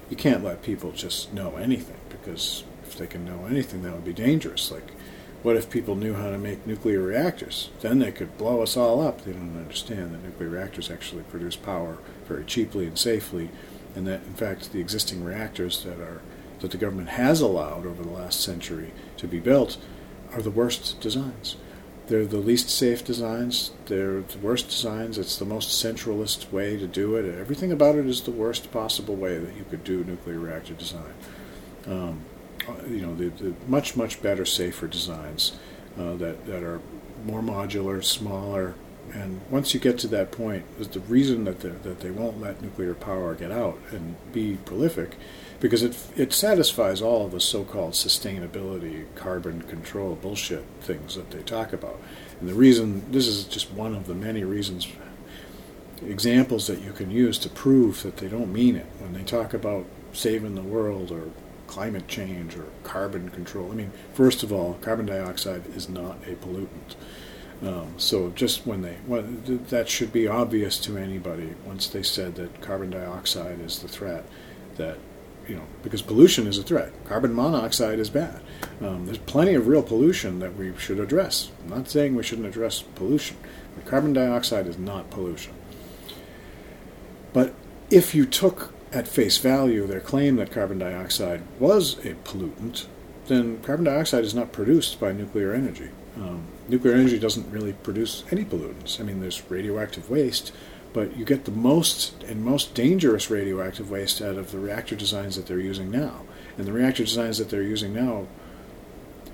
[0.10, 2.64] you can't let people just know anything because
[2.96, 4.72] if they can know anything, that would be dangerous.
[4.72, 4.92] Like,
[5.44, 7.70] what if people knew how to make nuclear reactors?
[7.82, 9.22] Then they could blow us all up.
[9.22, 13.50] They don't understand that nuclear reactors actually produce power very cheaply and safely,
[13.96, 16.22] and that, in fact, the existing reactors that are
[16.62, 19.78] that the government has allowed over the last century to be built
[20.32, 21.58] are the worst designs.
[22.08, 23.72] They're the least safe designs.
[23.88, 25.18] They're the worst designs.
[25.18, 27.26] It's the most centralist way to do it.
[27.38, 31.14] Everything about it is the worst possible way that you could do nuclear reactor design.
[31.86, 32.22] Um,
[32.90, 35.58] you know, the, the much much better, safer designs
[36.00, 36.82] uh, that that are
[37.26, 38.76] more modular, smaller,
[39.14, 42.62] and once you get to that point, the reason that the, that they won't let
[42.62, 45.16] nuclear power get out and be prolific,
[45.60, 51.74] because it it satisfies all the so-called sustainability, carbon control bullshit things that they talk
[51.74, 52.00] about.
[52.40, 54.88] And the reason this is just one of the many reasons
[56.06, 59.54] examples that you can use to prove that they don't mean it when they talk
[59.54, 61.30] about saving the world or
[61.68, 63.72] climate change or carbon control.
[63.72, 66.96] I mean, first of all, carbon dioxide is not a pollutant.
[67.64, 72.36] Um, so just when they well, that should be obvious to anybody once they said
[72.36, 74.26] that carbon dioxide is the threat
[74.76, 74.98] that
[75.48, 78.42] you know because pollution is a threat carbon monoxide is bad
[78.82, 82.48] um, there's plenty of real pollution that we should address i'm not saying we shouldn't
[82.48, 83.38] address pollution
[83.76, 85.54] but carbon dioxide is not pollution
[87.32, 87.54] but
[87.90, 92.86] if you took at face value their claim that carbon dioxide was a pollutant,
[93.28, 95.90] then carbon dioxide is not produced by nuclear energy.
[96.18, 99.00] Um, nuclear energy doesn't really produce any pollutants.
[99.00, 100.54] I mean, there's radioactive waste,
[100.94, 105.36] but you get the most and most dangerous radioactive waste out of the reactor designs
[105.36, 106.22] that they're using now.
[106.58, 108.28] And the reactor designs that they're using now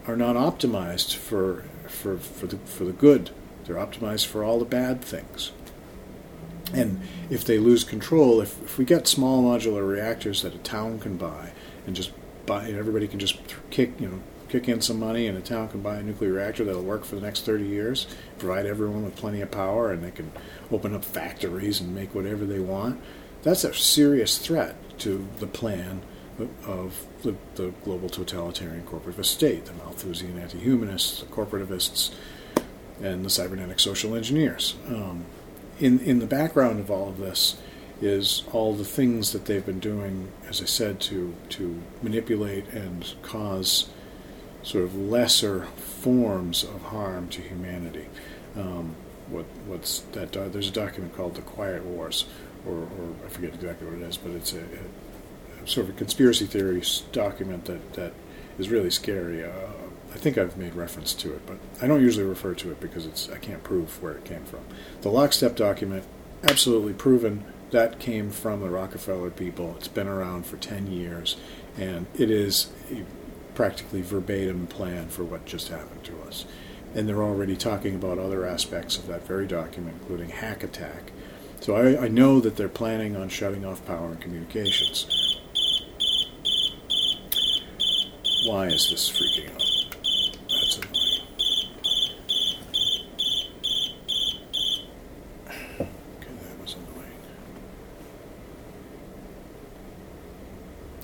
[0.07, 3.29] are not optimized for for for the for the good.
[3.65, 5.51] They're optimized for all the bad things.
[6.73, 10.99] And if they lose control, if, if we get small modular reactors that a town
[10.99, 11.51] can buy
[11.85, 12.11] and just
[12.45, 14.19] buy, and everybody can just kick, you know,
[14.49, 17.15] kick in some money and a town can buy a nuclear reactor that'll work for
[17.15, 20.31] the next 30 years, provide everyone with plenty of power, and they can
[20.71, 23.01] open up factories and make whatever they want.
[23.43, 26.01] That's a serious threat to the plan
[26.65, 32.11] of the, the global totalitarian corporativist state, the Malthusian anti humanists, the corporativists,
[33.01, 34.75] and the cybernetic social engineers.
[34.87, 35.25] Um,
[35.81, 37.57] in in the background of all of this
[38.01, 43.13] is all the things that they've been doing, as I said, to to manipulate and
[43.21, 43.89] cause
[44.63, 48.07] sort of lesser forms of harm to humanity.
[48.55, 48.95] Um,
[49.29, 50.31] what what's that?
[50.31, 52.25] There's a document called the Quiet Wars,
[52.67, 55.97] or, or I forget exactly what it is, but it's a, a, sort of a
[55.97, 58.13] conspiracy theory document that that
[58.59, 59.43] is really scary.
[59.43, 59.49] Uh,
[60.11, 63.05] I think I've made reference to it, but I don't usually refer to it because
[63.05, 64.61] it's I can't prove where it came from.
[65.01, 66.03] The lockstep document,
[66.43, 69.75] absolutely proven that came from the Rockefeller people.
[69.77, 71.37] It's been around for 10 years,
[71.77, 73.03] and it is a
[73.55, 76.45] practically verbatim plan for what just happened to us.
[76.93, 81.11] And they're already talking about other aspects of that very document, including hack attack.
[81.61, 85.07] So I, I know that they're planning on shutting off power and communications.
[88.45, 89.60] Why is this freaking out?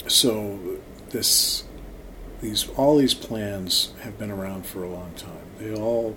[0.08, 0.60] So
[1.10, 1.64] this
[2.42, 5.48] these all these plans have been around for a long time.
[5.60, 6.16] They all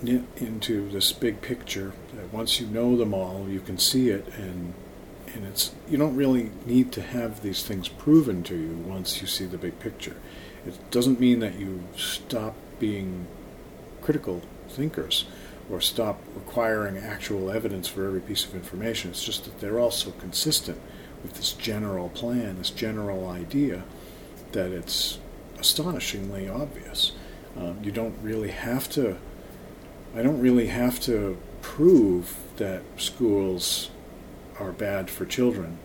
[0.00, 4.26] knit into this big picture that once you know them all, you can see it
[4.36, 4.74] and
[5.34, 9.26] and it's you don't really need to have these things proven to you once you
[9.26, 10.16] see the big picture.
[10.66, 13.26] It doesn't mean that you stop being
[14.00, 15.26] critical thinkers
[15.70, 19.10] or stop requiring actual evidence for every piece of information.
[19.10, 20.80] It's just that they're all so consistent
[21.22, 23.84] with this general plan, this general idea,
[24.52, 25.18] that it's
[25.58, 27.12] astonishingly obvious.
[27.56, 29.16] Um, you don't really have to,
[30.16, 33.90] I don't really have to prove that schools
[34.58, 35.78] are bad for children.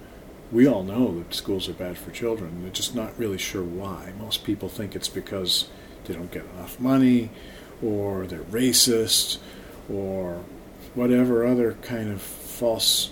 [0.52, 2.62] We all know that schools are bad for children.
[2.62, 4.13] They're just not really sure why.
[4.19, 5.69] Most people think it's because
[6.06, 7.30] they don't get enough money,
[7.84, 9.39] or they're racist,
[9.91, 10.43] or
[10.95, 13.12] whatever other kind of false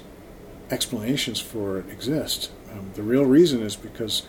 [0.70, 2.52] explanations for it exist.
[2.72, 4.24] Um, the real reason is because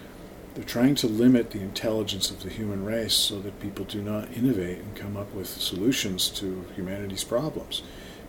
[0.54, 4.32] they're trying to limit the intelligence of the human race so that people do not
[4.32, 7.82] innovate and come up with solutions to humanity's problems.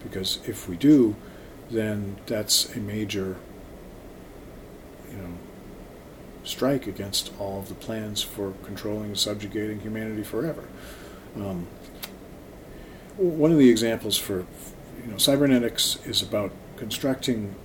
[0.03, 1.15] Because if we do,
[1.71, 3.37] then that's a major,
[5.09, 5.33] you know,
[6.43, 10.63] strike against all of the plans for controlling and subjugating humanity forever.
[11.35, 11.67] Um,
[13.17, 14.45] one of the examples for,
[15.01, 17.55] you know, cybernetics is about constructing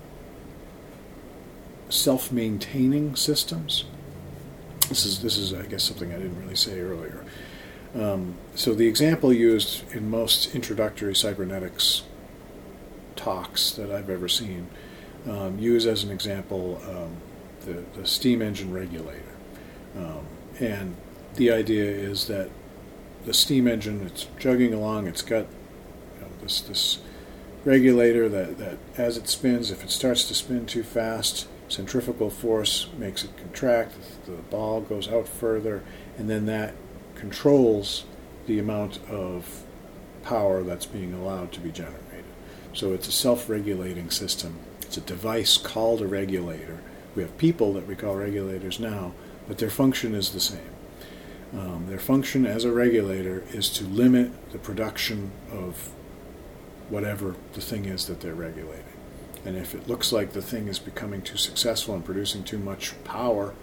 [1.93, 3.85] self-maintaining systems.
[4.89, 7.23] This is this is I guess something I didn't really say earlier.
[7.95, 12.03] Um, so the example used in most introductory cybernetics
[13.15, 14.67] talks that I've ever seen
[15.29, 17.17] um, use as an example um,
[17.65, 19.35] the, the steam engine regulator,
[19.95, 20.25] um,
[20.59, 20.95] and
[21.35, 22.49] the idea is that
[23.25, 25.45] the steam engine it's chugging along, it's got
[26.15, 26.99] you know, this this
[27.63, 32.89] regulator that, that as it spins, if it starts to spin too fast, centrifugal force
[32.97, 33.95] makes it contract,
[34.25, 35.83] the ball goes out further,
[36.17, 36.75] and then that
[37.15, 38.05] controls
[38.47, 39.63] the amount of
[40.23, 42.25] power that's being allowed to be generated.
[42.73, 44.59] So it's a self regulating system.
[44.81, 46.81] It's a device called a regulator.
[47.15, 49.13] We have people that we call regulators now,
[49.47, 50.69] but their function is the same.
[51.53, 55.91] Um, their function as a regulator is to limit the production of
[56.89, 58.92] whatever the thing is that they're regulating.
[59.45, 62.93] And if it looks like the thing is becoming too successful and producing too much
[63.03, 63.53] power,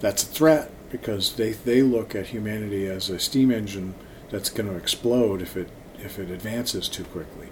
[0.00, 3.94] that's a threat because they, they look at humanity as a steam engine
[4.30, 5.68] that's going to explode if it
[6.04, 7.48] if it advances too quickly.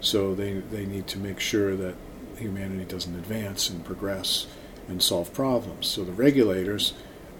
[0.00, 1.96] So they, they need to make sure that
[2.36, 4.46] humanity doesn't advance and progress
[4.88, 5.86] and solve problems.
[5.86, 6.92] So the regulators,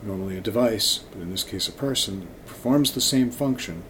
[0.02, 3.84] normally a device, but in this case a person, performs the same function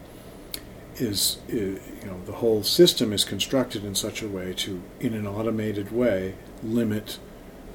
[0.97, 5.13] is, is, you know the whole system is constructed in such a way to in
[5.13, 7.19] an automated way limit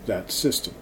[0.06, 0.74] that system.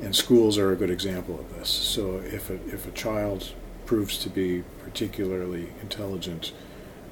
[0.00, 1.70] And schools are a good example of this.
[1.70, 3.52] So if a, if a child
[3.86, 6.52] proves to be particularly intelligent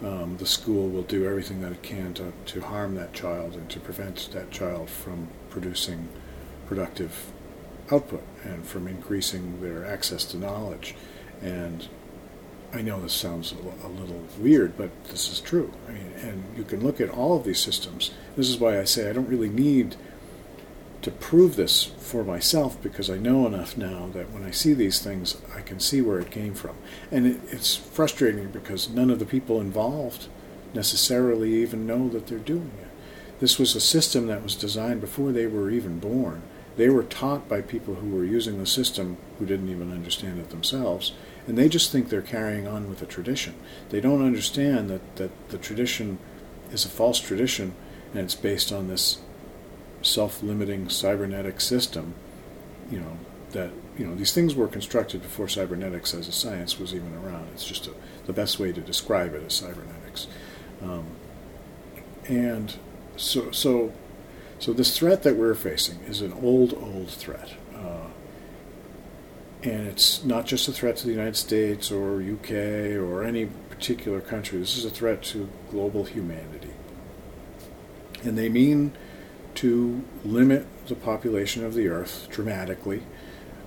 [0.03, 3.71] um, the school will do everything that it can to, to harm that child and
[3.71, 6.09] to prevent that child from producing
[6.67, 7.33] productive
[7.91, 10.95] output and from increasing their access to knowledge.
[11.41, 11.89] And
[12.75, 15.73] I know this sounds a, little weird, but this is true.
[15.89, 18.11] I mean, and you can look at all of these systems.
[18.37, 19.95] This is why I say I don't really need
[21.03, 25.01] to prove this for myself because I know enough now that when I see these
[25.01, 26.75] things, I can see where it came from.
[27.13, 30.27] And it, it's frustrating because none of the people involved
[30.75, 32.89] necessarily even know that they're doing it.
[33.39, 36.43] This was a system that was designed before they were even born.
[36.77, 40.51] They were taught by people who were using the system who didn't even understand it
[40.51, 41.13] themselves
[41.47, 43.55] and they just think they're carrying on with a tradition.
[43.91, 46.19] They don't understand that, that the tradition
[46.73, 47.75] is a false tradition
[48.13, 49.21] and it's based on this
[50.03, 52.15] self limiting cybernetic system,
[52.91, 53.19] you know,
[53.51, 57.49] that you know these things were constructed before cybernetics as a science was even around.
[57.53, 57.91] It's just a,
[58.27, 60.27] the best way to describe it as cybernetics.
[60.83, 61.05] Um,
[62.29, 62.75] and
[63.17, 63.93] so, so,
[64.59, 67.55] so this threat that we're facing is an old, old threat.
[67.75, 68.09] Uh,
[69.65, 72.51] and it's not just a threat to the United States or UK
[73.01, 74.59] or any particular country.
[74.59, 76.73] This is a threat to global humanity.
[78.23, 78.93] And they mean
[79.57, 83.03] to limit the population of the Earth dramatically.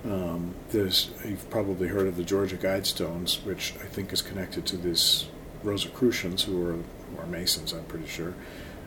[0.05, 5.27] Um, you've probably heard of the Georgia Guidestones, which I think is connected to these
[5.63, 8.35] Rosicrucians, who are, who are Masons, I'm pretty sure.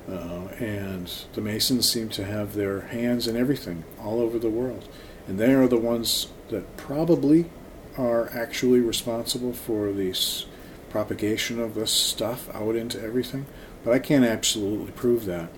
[0.08, 4.88] Uh, and the Masons seem to have their hands in everything all over the world.
[5.26, 7.46] And they are the ones that probably
[7.96, 10.14] are actually responsible for the
[10.90, 13.46] propagation of this stuff out into everything.
[13.84, 15.50] But I can't absolutely prove that.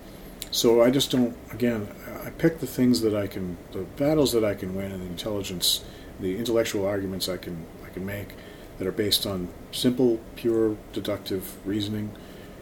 [0.51, 1.87] So I just don't, again,
[2.23, 5.07] I pick the things that I can, the battles that I can win, and the
[5.07, 5.83] intelligence,
[6.19, 8.29] the intellectual arguments I can, I can make
[8.77, 12.11] that are based on simple, pure, deductive reasoning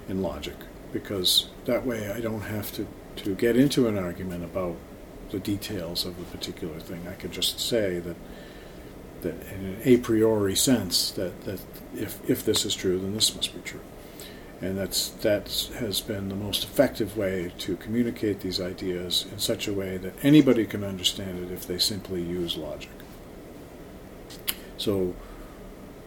[0.07, 0.55] and logic.
[0.93, 4.77] Because that way I don't have to, to get into an argument about
[5.31, 7.07] the details of a particular thing.
[7.07, 8.15] I could just say that
[9.21, 11.59] that in an a priori sense that, that
[11.95, 13.79] if, if this is true, then this must be true.
[14.61, 19.67] And that's that has been the most effective way to communicate these ideas in such
[19.67, 22.91] a way that anybody can understand it if they simply use logic.
[24.77, 25.15] So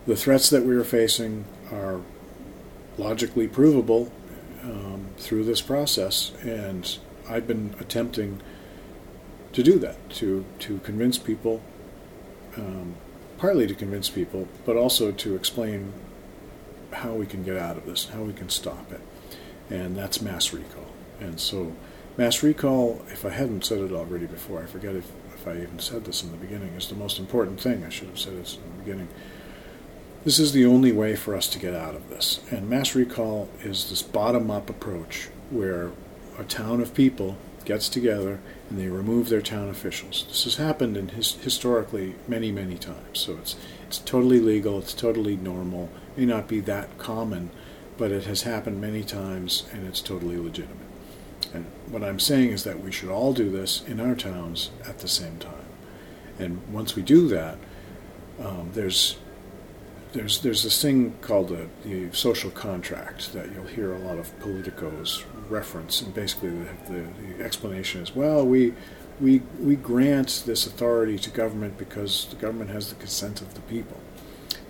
[0.07, 2.01] the threats that we are facing are
[2.97, 4.13] logically provable
[4.63, 6.99] um, through this process, and
[7.29, 8.41] I've been attempting
[9.55, 11.63] to do that to to convince people,
[12.57, 12.97] um,
[13.39, 15.93] partly to convince people, but also to explain
[16.93, 19.01] how we can get out of this, how we can stop it,
[19.71, 20.87] and that's mass recall.
[21.21, 21.73] And so,
[22.17, 25.79] mass recall, if I hadn't said it already before, I forget if, if I even
[25.79, 27.85] said this in the beginning, is the most important thing.
[27.85, 29.09] I should have said this in the beginning.
[30.25, 32.41] This is the only way for us to get out of this.
[32.51, 35.93] And mass recall is this bottom up approach where
[36.39, 40.25] a town of people gets together and they remove their town officials.
[40.29, 43.21] This has happened in his, historically many, many times.
[43.21, 43.57] So it's
[43.87, 44.79] it's totally legal.
[44.79, 45.91] It's totally normal.
[46.17, 47.51] It may not be that common,
[47.97, 50.79] but it has happened many times and it's totally legitimate.
[51.53, 54.99] And what I'm saying is that we should all do this in our towns at
[54.99, 55.67] the same time.
[56.39, 57.59] And once we do that,
[58.41, 59.17] um, there's
[60.13, 64.37] there's there's this thing called the, the social contract that you'll hear a lot of
[64.41, 68.75] politicos reference, and basically the, the, the, explanation is, well, we
[69.21, 73.61] we we grant this authority to government because the government has the consent of the
[73.63, 73.99] people,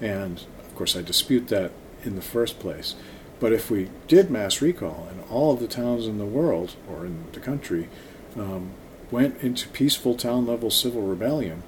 [0.00, 1.72] and of course I dispute that
[2.04, 2.94] in the first place.
[3.40, 7.04] But if we did mass recall and all of the towns in the world or
[7.04, 7.88] in the country
[8.36, 8.70] um,
[9.10, 11.62] went into peaceful town level civil rebellion,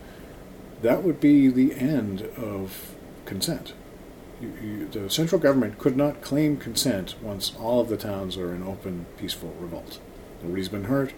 [0.83, 2.95] that would be the end of
[3.25, 3.73] consent.
[4.41, 8.55] You, you, the central government could not claim consent once all of the towns are
[8.55, 9.99] in open, peaceful revolt.
[10.43, 11.15] Nobody's been hurt.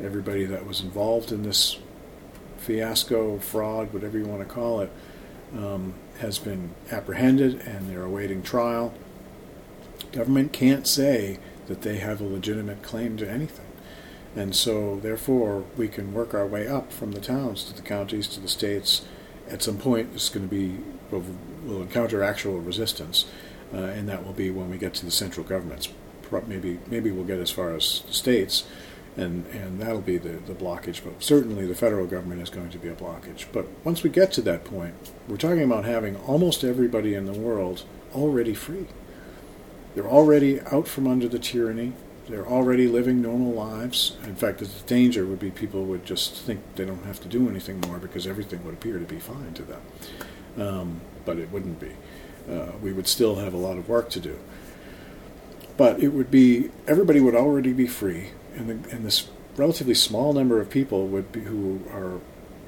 [0.00, 1.78] Everybody that was involved in this
[2.58, 4.92] fiasco, fraud, whatever you want to call it,
[5.56, 8.94] um, has been apprehended and they're awaiting trial.
[10.12, 13.66] Government can't say that they have a legitimate claim to anything.
[14.36, 18.28] And so, therefore, we can work our way up from the towns to the counties
[18.28, 19.02] to the states.
[19.48, 20.78] At some point, it's going to be
[21.70, 23.26] will, encounter actual resistance,
[23.72, 25.88] uh, and that will be when we get to the central governments.
[26.46, 28.64] Maybe maybe we'll get as far as states,
[29.16, 31.02] and and that'll be the, the blockage.
[31.02, 33.46] But certainly the federal government is going to be a blockage.
[33.52, 34.94] But once we get to that point,
[35.26, 38.86] we're talking about having almost everybody in the world already free.
[39.94, 41.94] They're already out from under the tyranny.
[42.28, 44.16] They're already living normal lives.
[44.22, 47.48] In fact, the danger would be people would just think they don't have to do
[47.48, 49.80] anything more because everything would appear to be fine to them
[50.58, 51.00] um,
[51.30, 51.92] but it wouldn't be.
[52.50, 54.36] Uh, we would still have a lot of work to do.
[55.76, 60.32] But it would be everybody would already be free, and, the, and this relatively small
[60.32, 62.18] number of people would be who are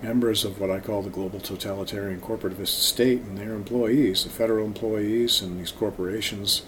[0.01, 4.65] members of what I call the global totalitarian corporativist state and their employees, the federal
[4.65, 6.63] employees and these corporations,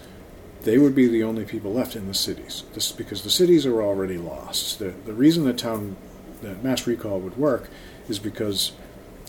[0.63, 2.63] they would be the only people left in the cities.
[2.73, 4.79] This because the cities are already lost.
[4.79, 5.95] The the reason that town
[6.41, 7.69] that mass recall would work
[8.09, 8.73] is because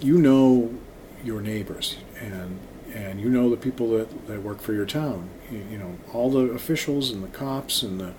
[0.03, 0.75] you know
[1.27, 2.59] your neighbors and
[2.95, 5.29] and you know the people that, that work for your town.
[5.51, 8.15] You, you, know all the officials and the cops and the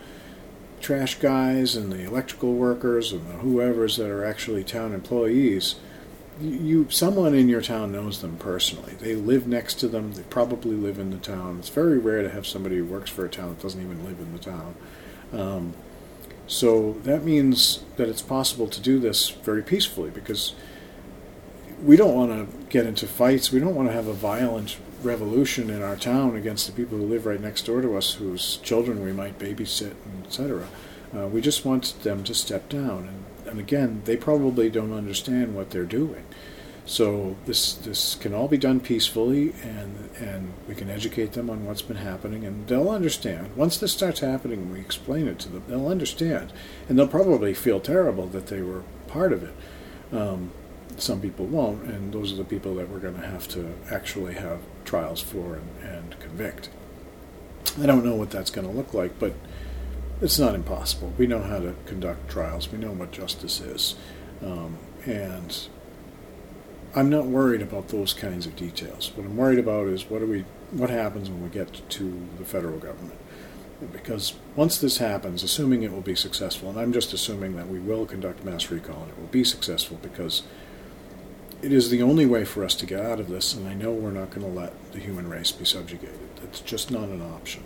[0.80, 5.76] trash guys and the electrical workers and the whoever's that are actually town employees.
[6.40, 8.94] You, someone in your town knows them personally.
[9.00, 10.12] They live next to them.
[10.12, 11.58] They probably live in the town.
[11.58, 14.20] It's very rare to have somebody who works for a town that doesn't even live
[14.20, 14.76] in the town.
[15.34, 15.74] Um,
[16.46, 20.54] so that means that it's possible to do this very peacefully because
[21.84, 23.52] we don't want to get into fights.
[23.52, 27.06] We don't want to have a violent revolution in our town against the people who
[27.06, 29.94] live right next door to us, whose children we might babysit,
[30.26, 30.68] etc.
[31.16, 33.08] Uh, we just want them to step down.
[33.08, 36.26] And, and again, they probably don't understand what they're doing.
[36.88, 41.66] So this this can all be done peacefully, and and we can educate them on
[41.66, 43.58] what's been happening, and they'll understand.
[43.58, 45.64] Once this starts happening, we explain it to them.
[45.68, 46.54] They'll understand,
[46.88, 49.54] and they'll probably feel terrible that they were part of it.
[50.16, 50.52] Um,
[50.98, 54.34] some people won't, and those are the people that we're going to have to actually
[54.34, 56.70] have trials for and, and convict.
[57.82, 59.34] I don't know what that's going to look like, but
[60.22, 61.14] it's not impossible.
[61.18, 62.72] We know how to conduct trials.
[62.72, 63.96] We know what justice is,
[64.44, 65.68] um, and
[66.96, 69.12] I'm not worried about those kinds of details.
[69.16, 72.80] What I'm worried about is what we, what happens when we get to the federal
[72.80, 73.20] government.
[73.94, 77.78] Because once this happens, assuming it will be successful, and I'm just assuming that we
[77.78, 80.42] will conduct mass recall and it will be successful because
[81.62, 83.92] it is the only way for us to get out of this, and I know
[83.92, 86.20] we're not going to let the human race be subjugated.
[86.44, 87.64] It's just not an option.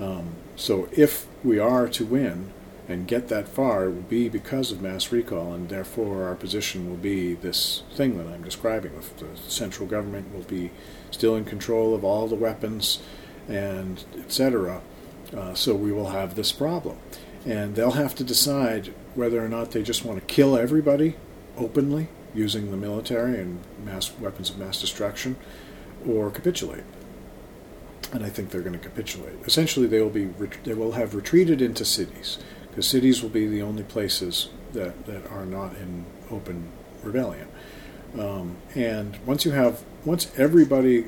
[0.00, 2.52] Um, so if we are to win,
[2.88, 6.90] and get that far it will be because of mass recall, and therefore our position
[6.90, 8.92] will be this thing that I'm describing.
[9.18, 10.70] The central government will be
[11.10, 13.00] still in control of all the weapons,
[13.48, 14.80] and etc.
[15.34, 16.98] Uh, so we will have this problem,
[17.46, 21.14] and they'll have to decide whether or not they just want to kill everybody
[21.56, 25.36] openly using the military and mass weapons of mass destruction,
[26.06, 26.84] or capitulate
[28.12, 29.34] and I think they're going to capitulate.
[29.46, 30.26] Essentially, they will be
[30.64, 35.30] they will have retreated into cities because cities will be the only places that, that
[35.30, 36.70] are not in open
[37.02, 37.48] rebellion.
[38.18, 41.04] Um, and once you have, once everybody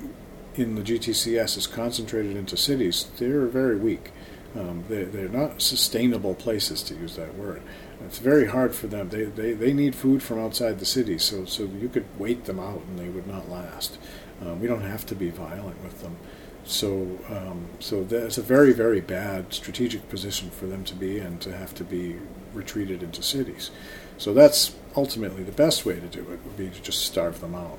[0.57, 4.12] in the GTCS is concentrated into cities, they're very weak.
[4.55, 7.62] Um, they, they're not sustainable places, to use that word.
[8.07, 9.09] It's very hard for them.
[9.09, 12.59] They, they, they need food from outside the city, so, so you could wait them
[12.59, 13.99] out and they would not last.
[14.45, 16.16] Uh, we don't have to be violent with them.
[16.64, 21.38] So, um, so that's a very, very bad strategic position for them to be in
[21.40, 22.16] to have to be
[22.55, 23.70] retreated into cities.
[24.16, 27.55] So that's ultimately the best way to do it would be to just starve them
[27.55, 27.78] out.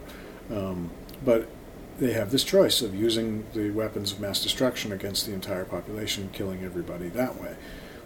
[0.52, 0.92] Um,
[1.24, 1.48] but
[1.98, 6.30] they have this choice of using the weapons of mass destruction against the entire population,
[6.34, 7.56] killing everybody that way.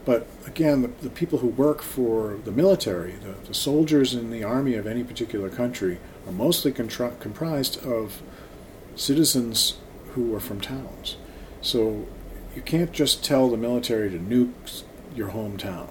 [0.05, 4.43] But again, the, the people who work for the military, the, the, soldiers in the
[4.43, 8.21] army of any particular country, are mostly contra- comprised of
[8.95, 9.75] citizens
[10.13, 11.17] who are from towns.
[11.61, 12.07] So
[12.55, 14.83] you can't just tell the military to nuke
[15.15, 15.89] your hometown.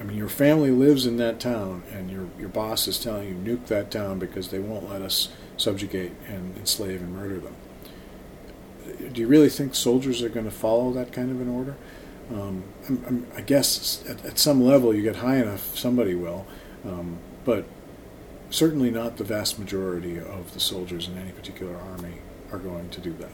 [0.00, 3.34] I mean, your family lives in that town, and your your boss is telling you
[3.34, 7.56] nuke that town because they won't let us subjugate and enslave and murder them.
[9.12, 11.76] Do you really think soldiers are going to follow that kind of an order?
[12.30, 16.46] Um, I'm, I'm, i guess at, at, some level you get high enough, somebody will,
[16.84, 17.64] um, but
[18.50, 22.14] certainly not the vast majority of the soldiers in any particular army
[22.52, 23.30] are going to do that.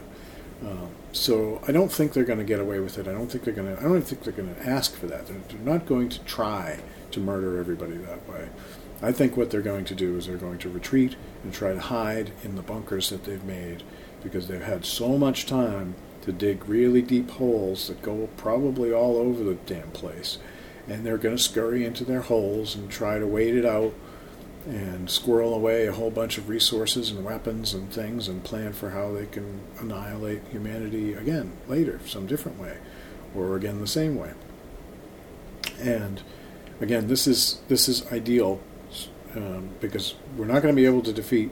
[0.64, 3.09] Um, so I don't think they're going to get away with it.
[3.09, 3.80] I don't think they're going to.
[3.80, 5.26] I don't think they're going to ask for that.
[5.26, 6.80] They're, they're not going to try
[7.11, 8.49] to murder everybody that way.
[9.03, 11.80] I think what they're going to do is they're going to retreat and try to
[11.80, 13.82] hide in the bunkers that they've made
[14.22, 15.95] because they've had so much time
[16.25, 20.39] to dig really deep holes that go probably all over the damn place.
[20.89, 23.95] And they're going to scurry into their holes and try to wait it out
[24.66, 28.91] and squirrel away a whole bunch of resources and weapons and things and plan for
[28.91, 32.79] how they can annihilate humanity again later, some different way,
[33.35, 34.33] or again the same way.
[35.81, 36.22] And
[36.81, 38.61] again, this is this is ideal
[39.37, 41.51] um, because we're not going to be able to defeat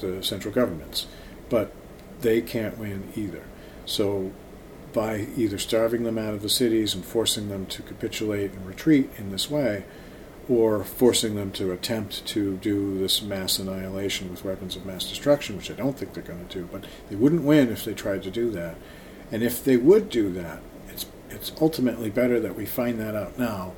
[0.00, 1.06] the central governments,
[1.48, 1.72] but
[2.20, 3.44] they can't win either.
[3.86, 4.32] So
[4.92, 9.10] by either starving them out of the cities and forcing them to capitulate and retreat
[9.18, 9.84] in this way,
[10.48, 15.56] or forcing them to attempt to do this mass annihilation with weapons of mass destruction,
[15.56, 16.68] which I don't think they're going to do.
[16.72, 18.76] But they wouldn't win if they tried to do that.
[19.30, 23.38] And if they would do that, it's it's ultimately better that we find that out
[23.38, 23.74] now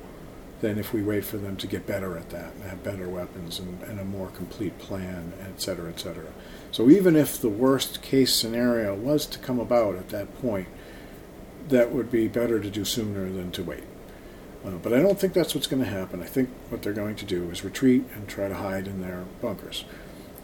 [0.63, 3.59] than if we wait for them to get better at that and have better weapons
[3.59, 6.31] and, and a more complete plan, et cetera, et cetera.
[6.71, 10.69] So even if the worst case scenario was to come about at that point,
[11.67, 13.83] that would be better to do sooner than to wait.
[14.65, 16.23] Uh, but I don't think that's what's going to happen.
[16.23, 19.25] I think what they're going to do is retreat and try to hide in their
[19.41, 19.83] bunkers.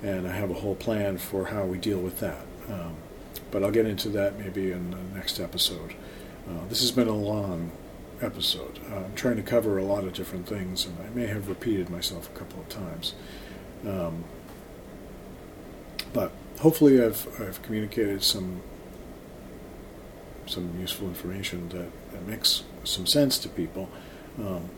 [0.04, 2.46] And I have a whole plan for how we deal with that.
[2.70, 2.96] Um,
[3.52, 5.94] but I'll get into that maybe in the next episode.
[6.46, 7.72] Uh, this has been a long
[8.22, 8.80] episode.
[8.92, 11.90] Uh, I'm trying to cover a lot of different things, and I may have repeated
[11.90, 13.14] myself a couple of times.
[13.88, 14.24] Um,
[16.14, 18.62] but hopefully, I've, I've communicated some
[20.46, 23.88] some useful information that, that makes some sense to people.
[24.40, 24.70] Um,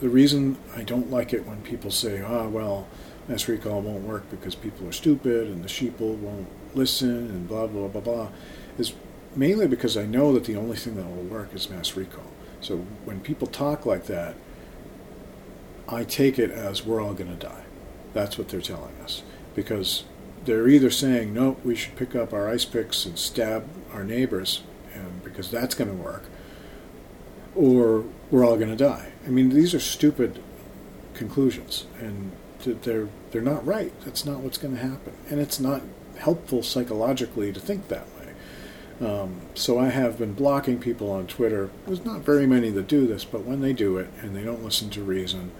[0.00, 2.88] the reason I don't like it when people say, ah, well,
[3.28, 7.66] mass recall won't work because people are stupid and the sheeple won't listen and blah
[7.66, 8.28] blah blah blah
[8.78, 8.94] is
[9.36, 12.31] mainly because I know that the only thing that will work is mass recall.
[12.62, 14.34] So when people talk like that,
[15.88, 17.64] I take it as we're all going to die.
[18.14, 19.22] That's what they're telling us
[19.54, 20.04] because
[20.44, 24.62] they're either saying no, we should pick up our ice picks and stab our neighbors,
[24.94, 26.24] and because that's going to work,
[27.54, 29.12] or we're all going to die.
[29.26, 30.42] I mean, these are stupid
[31.14, 32.32] conclusions, and
[32.64, 33.92] they're they're not right.
[34.04, 35.82] That's not what's going to happen, and it's not
[36.18, 38.06] helpful psychologically to think that.
[39.02, 41.70] Um, so I have been blocking people on Twitter.
[41.86, 44.62] There's not very many that do this, but when they do it and they don't
[44.62, 45.50] listen to reason,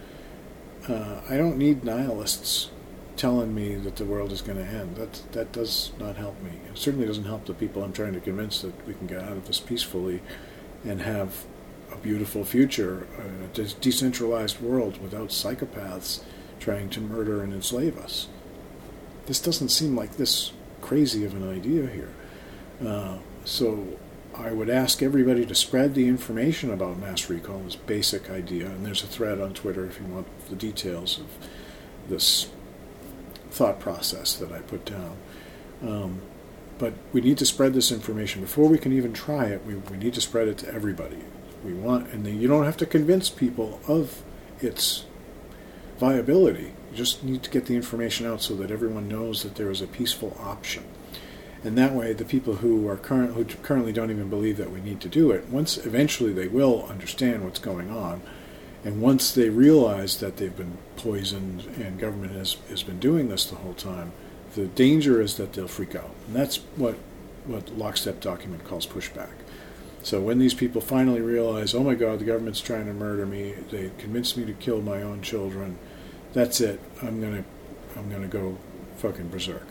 [0.89, 2.71] uh, I don't need nihilists
[3.17, 4.97] telling me that the world is going to end.
[4.97, 6.53] That that does not help me.
[6.71, 9.33] It certainly doesn't help the people I'm trying to convince that we can get out
[9.33, 10.23] of this peacefully
[10.85, 11.45] and have
[11.93, 13.49] a beautiful future, a
[13.81, 16.23] decentralized world without psychopaths
[16.59, 18.29] trying to murder and enslave us.
[19.27, 22.13] This doesn't seem like this crazy of an idea here.
[22.85, 23.99] Uh, so
[24.35, 28.85] I would ask everybody to spread the information about mass recall, this basic idea, and
[28.87, 31.27] there's a thread on Twitter if you want the details of
[32.09, 32.51] this
[33.51, 35.17] thought process that I put down.
[35.83, 36.23] Um,
[36.79, 39.65] but we need to spread this information before we can even try it.
[39.67, 41.19] We, we need to spread it to everybody.
[41.65, 44.23] We want, and you don't have to convince people of
[44.61, 45.05] its
[45.99, 46.73] viability.
[46.91, 49.81] You just need to get the information out so that everyone knows that there is
[49.81, 50.85] a peaceful option.
[51.65, 54.81] And that way, the people who are current, who currently don't even believe that we
[54.81, 58.21] need to do it, once eventually they will understand what's going on,
[58.85, 63.45] and once they realize that they've been poisoned and government has, has been doing this
[63.45, 64.13] the whole time,
[64.55, 66.11] the danger is that they'll freak out.
[66.27, 66.97] And that's what,
[67.47, 69.31] what Lockstep document calls pushback.
[70.03, 73.55] So when these people finally realize, oh my God, the government's trying to murder me,
[73.71, 75.79] they convinced me to kill my own children,
[76.33, 76.81] that's it.
[77.03, 77.45] I'm gonna,
[77.97, 78.59] I'm gonna go
[78.97, 79.67] fucking berserk.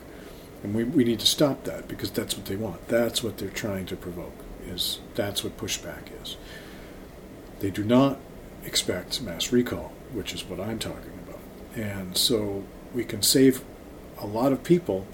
[0.62, 2.88] And we, we need to stop that because that's what they want.
[2.88, 4.44] That's what they're trying to provoke.
[4.66, 6.36] Is that's what pushback is.
[7.60, 8.18] They do not
[8.64, 11.40] expect mass recall, which is what I'm talking about.
[11.74, 13.62] And so we can save
[14.18, 15.06] a lot of people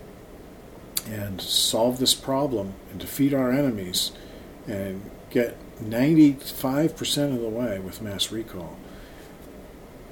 [1.07, 4.13] and solve this problem and defeat our enemies
[4.67, 8.77] and get 95% of the way with mass recall.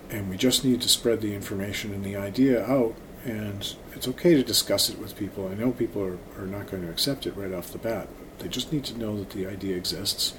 [0.09, 2.95] And we just need to spread the information and the idea out.
[3.27, 5.49] And it's okay to discuss it with people.
[5.49, 8.09] I know people are, are not going to accept it right off the bat.
[8.39, 10.35] They just need to know that the idea exists.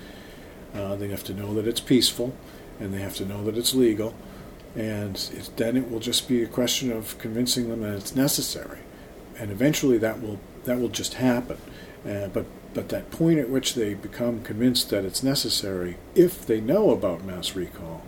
[0.74, 2.34] Uh, they have to know that it's peaceful
[2.80, 4.16] and they have to know that it's legal.
[4.76, 8.80] And it, then it will just be a question of convincing them that it's necessary,
[9.40, 11.58] and eventually that will that will just happen.
[12.08, 16.62] Uh, but but that point at which they become convinced that it's necessary, if they
[16.62, 18.04] know about mass recall,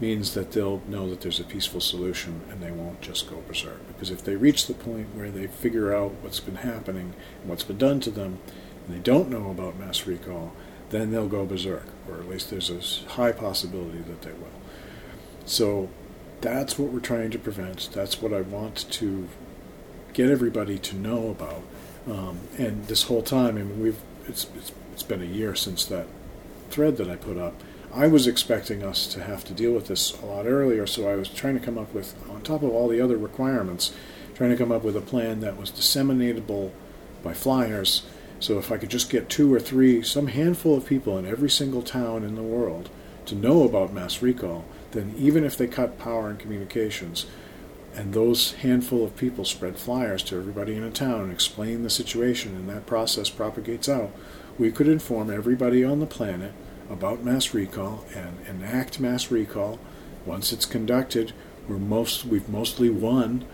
[0.00, 3.86] means that they'll know that there's a peaceful solution and they won't just go berserk.
[3.88, 7.64] Because if they reach the point where they figure out what's been happening and what's
[7.64, 8.38] been done to them,
[8.86, 10.52] and they don't know about mass recall,
[10.90, 14.48] then they'll go berserk, or at least there's a high possibility that they will.
[15.44, 15.88] So
[16.40, 17.90] that's what we're trying to prevent.
[17.92, 19.28] That's what I want to
[20.12, 21.62] get everybody to know about.
[22.10, 25.84] Um, and this whole time, I mean, we've it's, it's it's been a year since
[25.86, 26.06] that
[26.70, 27.62] thread that I put up.
[27.92, 31.16] I was expecting us to have to deal with this a lot earlier, so I
[31.16, 33.92] was trying to come up with, on top of all the other requirements,
[34.34, 36.70] trying to come up with a plan that was disseminatable
[37.24, 38.04] by flyers.
[38.38, 41.50] So if I could just get two or three, some handful of people in every
[41.50, 42.90] single town in the world
[43.26, 47.26] to know about mass recall, then even if they cut power and communications,
[47.96, 51.90] and those handful of people spread flyers to everybody in a town and explain the
[51.90, 54.12] situation, and that process propagates out,
[54.58, 56.52] we could inform everybody on the planet
[56.90, 59.78] about mass recall and enact mass recall.
[60.26, 61.32] Once it's conducted,
[61.68, 63.46] we're most we've mostly won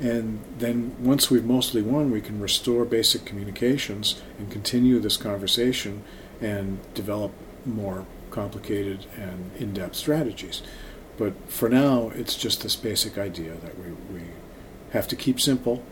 [0.00, 6.04] and then once we've mostly won, we can restore basic communications and continue this conversation
[6.40, 7.32] and develop
[7.64, 10.62] more complicated and in depth strategies.
[11.16, 14.24] But for now, it's just this basic idea that we, we
[14.90, 15.82] have to keep simple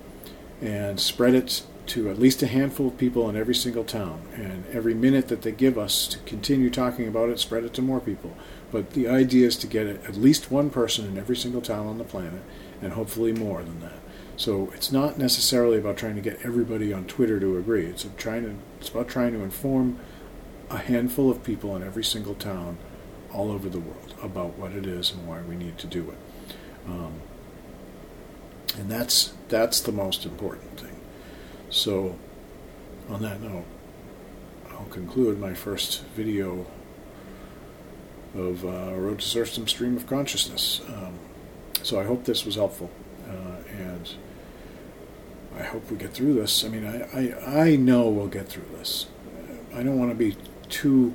[0.60, 4.22] and spread it to at least a handful of people in every single town.
[4.34, 7.82] And every minute that they give us to continue talking about it, spread it to
[7.82, 8.34] more people.
[8.72, 11.98] But the idea is to get at least one person in every single town on
[11.98, 12.42] the planet
[12.82, 13.98] and hopefully more than that.
[14.36, 17.86] So it's not necessarily about trying to get everybody on Twitter to agree.
[17.86, 19.98] It's trying to it's about trying to inform
[20.70, 22.78] a handful of people in every single town
[23.32, 26.18] all over the world about what it is and why we need to do it.
[26.88, 27.20] Um,
[28.76, 30.83] and that's that's the most important.
[31.74, 32.16] So,
[33.10, 33.64] on that note,
[34.70, 36.66] I'll conclude my first video
[38.32, 40.82] of uh, Road to Serfdom Stream of Consciousness.
[40.86, 41.18] Um,
[41.82, 42.90] So I hope this was helpful,
[43.28, 44.08] uh, and
[45.58, 46.64] I hope we get through this.
[46.64, 49.06] I mean, I, I, I know we'll get through this.
[49.74, 50.36] I don't want to be
[50.68, 51.12] too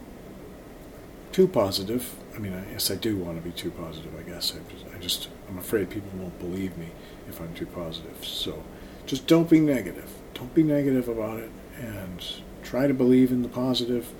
[1.32, 2.14] too positive.
[2.36, 4.12] I mean, I, yes, I do want to be too positive.
[4.20, 4.60] I guess I
[4.94, 6.90] I just I'm afraid people won't believe me
[7.30, 8.26] if I'm too positive.
[8.26, 8.62] So
[9.06, 10.12] just don't be negative.
[10.40, 12.26] Don't be negative about it, and
[12.64, 14.14] try to believe in the positive.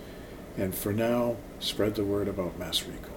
[0.58, 3.09] And for now, spread the word about mass recall.